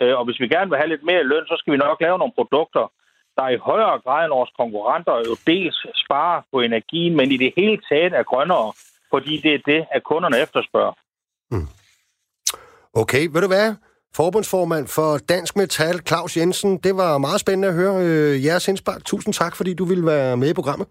[0.00, 2.18] Øh, og hvis vi gerne vil have lidt mere løn, så skal vi nok lave
[2.18, 2.92] nogle produkter,
[3.36, 7.52] der i højere grad end vores konkurrenter jo dels sparer på energien, men i det
[7.56, 8.72] hele taget er grønnere,
[9.10, 10.94] fordi det er det, at kunderne efterspørger.
[11.50, 11.68] Mm.
[12.94, 13.68] Okay, ved du hvad?
[14.14, 16.78] Forbundsformand for Dansk Metal, Claus Jensen.
[16.78, 19.04] Det var meget spændende at høre øh, jeres indspark.
[19.04, 20.88] Tusind tak, fordi du ville være med i programmet.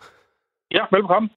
[0.72, 1.30] Ja, velkommen.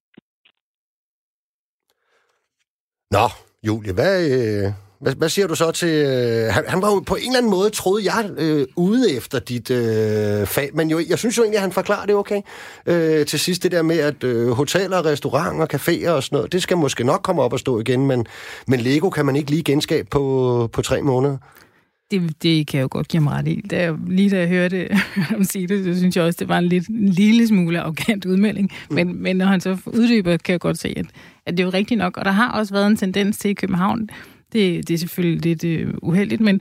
[3.10, 3.28] Nå,
[3.66, 5.88] Julie, hvad, øh, hvad, hvad siger du så til...
[5.88, 9.38] Øh, han, han var jo på en eller anden måde, troede jeg, øh, ude efter
[9.38, 12.42] dit øh, fag, men jo, jeg synes jo egentlig, at han forklarer det okay.
[12.86, 16.62] Øh, til sidst det der med, at øh, hoteller, restauranter, caféer og sådan noget, det
[16.62, 18.26] skal måske nok komme op og stå igen, men,
[18.66, 21.36] men Lego kan man ikke lige genskabe på, på tre måneder.
[22.10, 23.60] Det, det kan jeg jo godt give mig ret i.
[23.70, 26.58] Da jeg, lige da jeg hørte ham sige det, så synes jeg også, det var
[26.58, 28.70] en, lidt, en lille smule arrogant udmelding.
[28.90, 28.94] Mm.
[28.94, 31.06] Men, men når han så uddyber, kan jeg godt se, at,
[31.46, 32.16] at det er jo rigtigt nok.
[32.16, 34.08] Og der har også været en tendens til i København,
[34.52, 36.60] det, det er selvfølgelig lidt uh, uheldigt, men,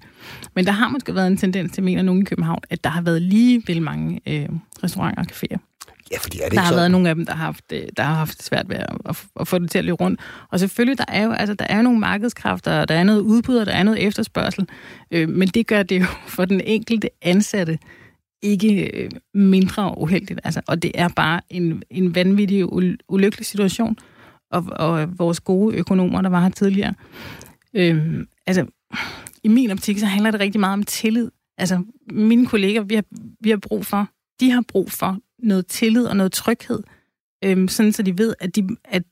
[0.56, 3.02] men der har måske været en tendens til, mener nogen i København, at der har
[3.02, 5.69] været lige vel mange uh, restauranter og caféer.
[6.12, 6.76] Ja, fordi er det der har så?
[6.76, 9.24] været nogle af dem, der har haft, øh, der har haft svært ved at, at,
[9.40, 10.20] at få det til at løbe rundt.
[10.52, 13.66] Og selvfølgelig, der er jo altså, der er nogle markedskræfter, der er noget udbud, og
[13.66, 14.68] der er noget efterspørgsel.
[15.12, 16.06] Øh, men det gør det jo
[16.36, 17.80] for den enkelte ansatte
[18.42, 20.40] ikke øh, mindre uheldigt.
[20.44, 22.74] Altså, og det er bare en, en vanvittig
[23.10, 23.98] ulykkelig situation.
[24.52, 26.94] Og, og vores gode økonomer, der var her tidligere.
[27.74, 28.66] Øh, altså,
[29.44, 31.32] i min optik, så handler det rigtig meget om tillid.
[31.58, 33.04] Altså, mine kolleger, vi har,
[33.40, 34.10] vi har brug for,
[34.40, 36.80] de har brug for noget tillid og noget tryghed,
[37.46, 39.04] øhm, sådan så de ved, at de, at,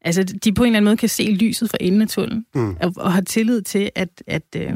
[0.00, 2.76] altså, de på en eller anden måde kan se lyset fra enden af tunnelen, mm.
[2.80, 4.72] og, og har tillid til, at, at, øh,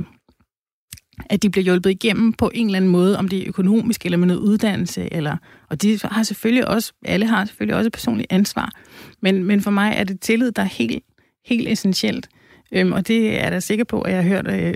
[1.31, 4.19] at de bliver hjulpet igennem på en eller anden måde, om det er økonomisk eller
[4.19, 5.37] med noget uddannelse, eller,
[5.71, 8.73] og de har selvfølgelig også, alle har selvfølgelig også et personligt ansvar,
[9.21, 11.05] men, men for mig er det tillid, der er helt,
[11.45, 12.29] helt essentielt,
[12.73, 14.75] øhm, og det er jeg da sikker på, at jeg har hørt øh,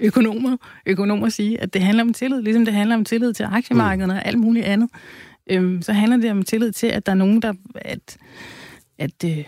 [0.00, 4.12] økonomer, økonomer sige, at det handler om tillid, ligesom det handler om tillid til aktiemarkederne
[4.12, 4.18] mm.
[4.18, 4.88] og alt muligt andet
[5.50, 7.54] øhm, så handler det om tillid til, at der er nogen, der...
[7.74, 8.16] At,
[8.98, 9.44] at, øh,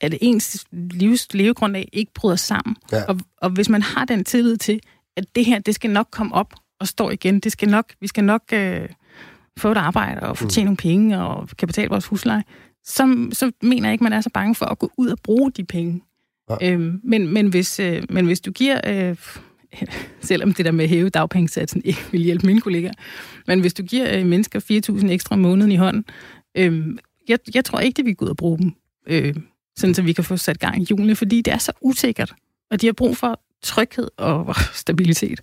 [0.00, 2.76] at ens livs levegrundlag ikke bryder sammen.
[2.92, 3.04] Ja.
[3.04, 4.80] Og, og hvis man har den tillid til,
[5.16, 8.06] at det her, det skal nok komme op og stå igen, det skal nok, vi
[8.06, 8.88] skal nok øh,
[9.58, 10.66] få et arbejde og få tjene mm.
[10.66, 12.42] nogle penge og kan betale vores husleje,
[12.84, 15.50] så, så mener jeg ikke, man er så bange for at gå ud og bruge
[15.50, 16.02] de penge.
[16.50, 16.72] Ja.
[16.72, 19.16] Øhm, men, men, hvis, øh, men hvis du giver øh,
[20.20, 22.92] selvom det der med at hæve dagpengesatsen ikke vil hjælpe mine kollegaer.
[23.46, 24.60] Men hvis du giver øh, mennesker
[25.00, 26.04] 4.000 ekstra om måneden i hånden,
[26.54, 26.98] øh,
[27.28, 28.72] jeg, jeg tror ikke, det vil gå ud og bruge dem,
[29.06, 29.34] øh,
[29.76, 32.32] sådan så vi kan få sat gang i julene, fordi det er så usikkert,
[32.70, 35.40] og de har brug for tryghed og stabilitet.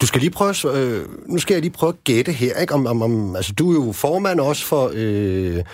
[0.00, 2.74] Du skal lige prøve, øh, nu skal jeg lige prøve at gætte her, ikke?
[2.74, 5.64] Om, om, om, altså, du er jo formand også for øh,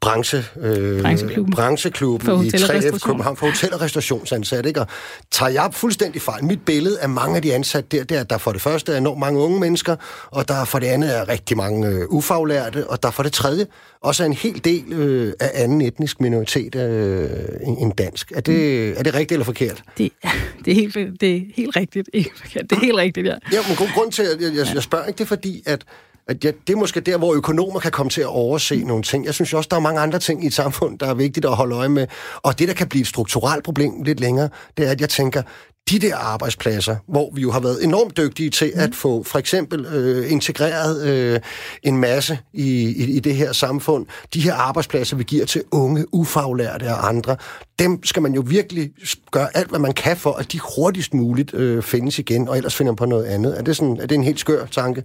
[0.00, 4.68] branche, øh, brancheklubben, brancheklubben i 3F København for hotel- og restaurationsansatte.
[4.70, 4.80] Ikke?
[4.80, 4.86] Og
[5.30, 6.44] tager jeg fuldstændig fejl.
[6.44, 8.92] Mit billede af mange af de ansatte der, det er, at der for det første
[8.92, 9.96] er enormt mange unge mennesker,
[10.30, 13.66] og der for det andet er rigtig mange øh, ufaglærte, og der for det tredje
[14.00, 17.30] også er en hel del øh, af anden etnisk minoritet øh,
[17.78, 18.32] end dansk.
[18.34, 18.98] Er det, mm.
[18.98, 19.82] er det rigtigt eller forkert?
[19.98, 20.12] Det,
[20.64, 22.10] det, er, helt, det er helt rigtigt.
[22.12, 23.34] Ikke Det er helt rigtigt, ja.
[23.52, 25.84] Ja, men grund til, at jeg, jeg, jeg spørger ikke, det er fordi, at
[26.28, 29.26] at ja, det er måske der, hvor økonomer kan komme til at overse nogle ting.
[29.26, 31.56] Jeg synes også, der er mange andre ting i et samfund, der er vigtigt at
[31.56, 32.06] holde øje med.
[32.42, 35.42] Og det, der kan blive et strukturelt problem lidt længere, det er, at jeg tænker,
[35.90, 39.86] de der arbejdspladser, hvor vi jo har været enormt dygtige til at få for eksempel
[39.86, 41.40] øh, integreret øh,
[41.82, 46.14] en masse i, i, i det her samfund, de her arbejdspladser, vi giver til unge,
[46.14, 47.36] ufaglærte og andre,
[47.78, 48.90] dem skal man jo virkelig
[49.30, 52.74] gøre alt, hvad man kan for, at de hurtigst muligt øh, findes igen, og ellers
[52.74, 53.58] finder man på noget andet.
[53.58, 55.04] Er det, sådan, er det en helt skør tanke?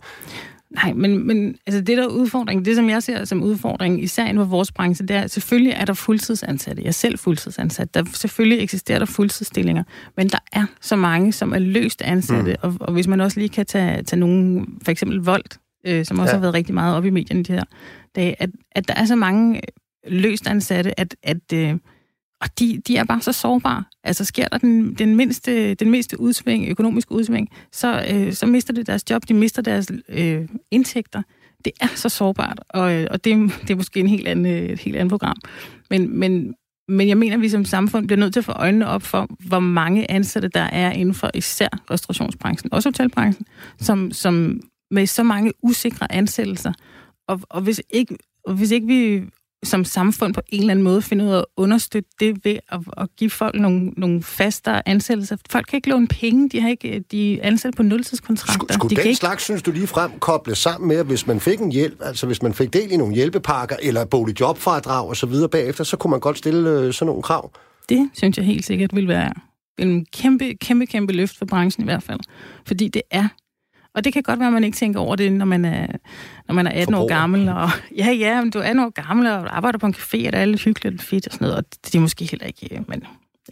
[0.74, 4.24] Nej, men, men altså det der er udfordring, det som jeg ser som udfordring, især
[4.24, 6.82] inden for vores branche, det er, at selvfølgelig er der fuldtidsansatte.
[6.82, 7.94] Jeg er selv fuldtidsansat.
[7.94, 9.84] Der, selvfølgelig eksisterer der fuldtidsstillinger,
[10.18, 12.52] men der er så mange, som er løst ansatte.
[12.64, 12.70] Mm.
[12.70, 15.44] Og, og hvis man også lige kan tage, tage nogle, for eksempel vold,
[15.88, 16.36] øh, som også ja.
[16.36, 17.64] har været rigtig meget op i medierne de her
[18.16, 19.62] dage, at, at der er så mange
[20.08, 21.76] løst ansatte, at, at øh,
[22.44, 23.84] og de, de er bare så sårbare.
[24.04, 28.74] Altså sker der den, den, mindste, den mindste udsving, økonomisk udsving, så, øh, så mister
[28.74, 31.22] de deres job, de mister deres øh, indtægter.
[31.66, 34.70] Det er så sårbart, og, øh, og det, det er måske en helt anden, øh,
[34.70, 35.36] et helt andet program.
[35.90, 36.54] Men, men,
[36.88, 39.28] men jeg mener, at vi som samfund bliver nødt til at få øjnene op for,
[39.48, 43.46] hvor mange ansatte der er inden for især restaurationsbranchen, også hotelbranchen,
[43.80, 46.74] som, som med så mange usikre ansættelser.
[47.28, 48.18] Og, og hvis, ikke,
[48.48, 49.24] og hvis ikke vi
[49.64, 52.80] som samfund på en eller anden måde finde ud af at understøtte det ved at,
[52.98, 55.38] at give folk nogle, nogle faste ansættelser.
[55.50, 58.74] Folk kan ikke låne penge, de har ikke de er ansat på nultidskontrakter.
[58.74, 59.20] Skulle de den ikke...
[59.20, 62.28] slags, synes du lige frem, koble sammen med, at hvis man fik en hjælp, altså
[62.28, 66.12] hvis man fik del i nogle hjælpepakker, eller boligjobfradrag og så videre bagefter, så kunne
[66.12, 67.52] man godt stille øh, sådan nogle krav?
[67.90, 69.34] Det synes jeg helt sikkert vil være
[69.78, 72.20] en kæmpe, kæmpe, kæmpe løft for branchen i hvert fald.
[72.68, 73.28] Fordi det er
[73.96, 75.88] og det kan godt være, at man ikke tænker over det, når man er,
[76.48, 77.04] når man er 18 Forbruger.
[77.04, 77.50] år gammel.
[77.50, 77.70] Og,
[78.02, 80.40] ja, ja, men du er 18 år gammel og arbejder på en café, og der
[80.40, 81.58] er lidt hyggeligt og fedt og sådan noget.
[81.58, 82.84] Og det, det er måske heller ikke...
[82.88, 83.04] Men,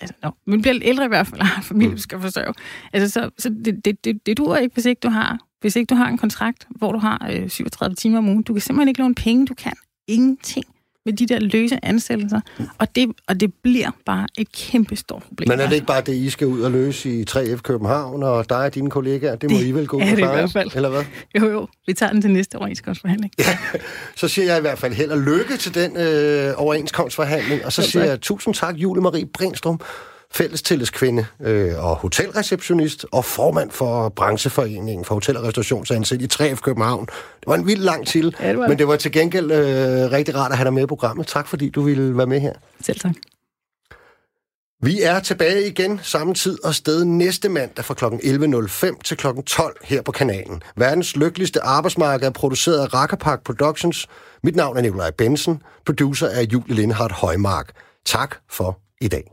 [0.02, 0.32] altså, no.
[0.46, 2.54] man bliver lidt ældre i hvert fald, og har familie, du skal forsørge.
[2.94, 5.90] Altså, så, så det, det, det, det duer ikke, hvis ikke du har hvis ikke
[5.90, 8.44] du har en kontrakt, hvor du har øh, 37 timer om ugen.
[8.44, 9.74] Du kan simpelthen ikke låne penge, du kan
[10.08, 10.66] ingenting
[11.06, 12.40] med de der løse ansættelser.
[12.78, 15.50] Og det, og det bliver bare et kæmpe stort problem.
[15.50, 18.50] Men er det ikke bare det, I skal ud og løse i 3F København, og
[18.50, 19.36] dig og dine kollegaer?
[19.36, 20.70] Det må det I vel gå ud og klare, i hvert fald.
[20.76, 21.04] eller hvad?
[21.40, 21.68] Jo, jo.
[21.88, 23.34] Vi tager den til næste overenskomstforhandling.
[23.40, 23.58] Ja,
[24.16, 27.82] så siger jeg i hvert fald held og lykke til den øh, overenskomstforhandling, og så
[27.82, 29.80] siger jeg tusind tak, Julie Marie Brindstrøm,
[30.32, 37.06] fællestillidskvinde øh, og hotelreceptionist og formand for brancheforeningen for hotel- og restaurationsansat i 3F København.
[37.06, 40.36] Det var en vild lang til, Ja, det men det var til gengæld øh, rigtig
[40.36, 41.28] rart at have dig med i programmet.
[41.28, 42.54] Tak fordi du ville være med her.
[42.82, 43.14] Selv tak.
[44.84, 48.06] Vi er tilbage igen samme tid og sted næste mandag fra kl.
[48.06, 49.28] 11.05 til kl.
[49.46, 50.64] 12 her på kanalen.
[50.76, 54.08] Verdens lykkeligste arbejdsmarked er produceret af Rakkerpark Productions.
[54.44, 55.62] Mit navn er Nikolaj Bensen.
[55.86, 57.72] Producer er Julie Lindhardt Højmark.
[58.06, 59.32] Tak for i dag.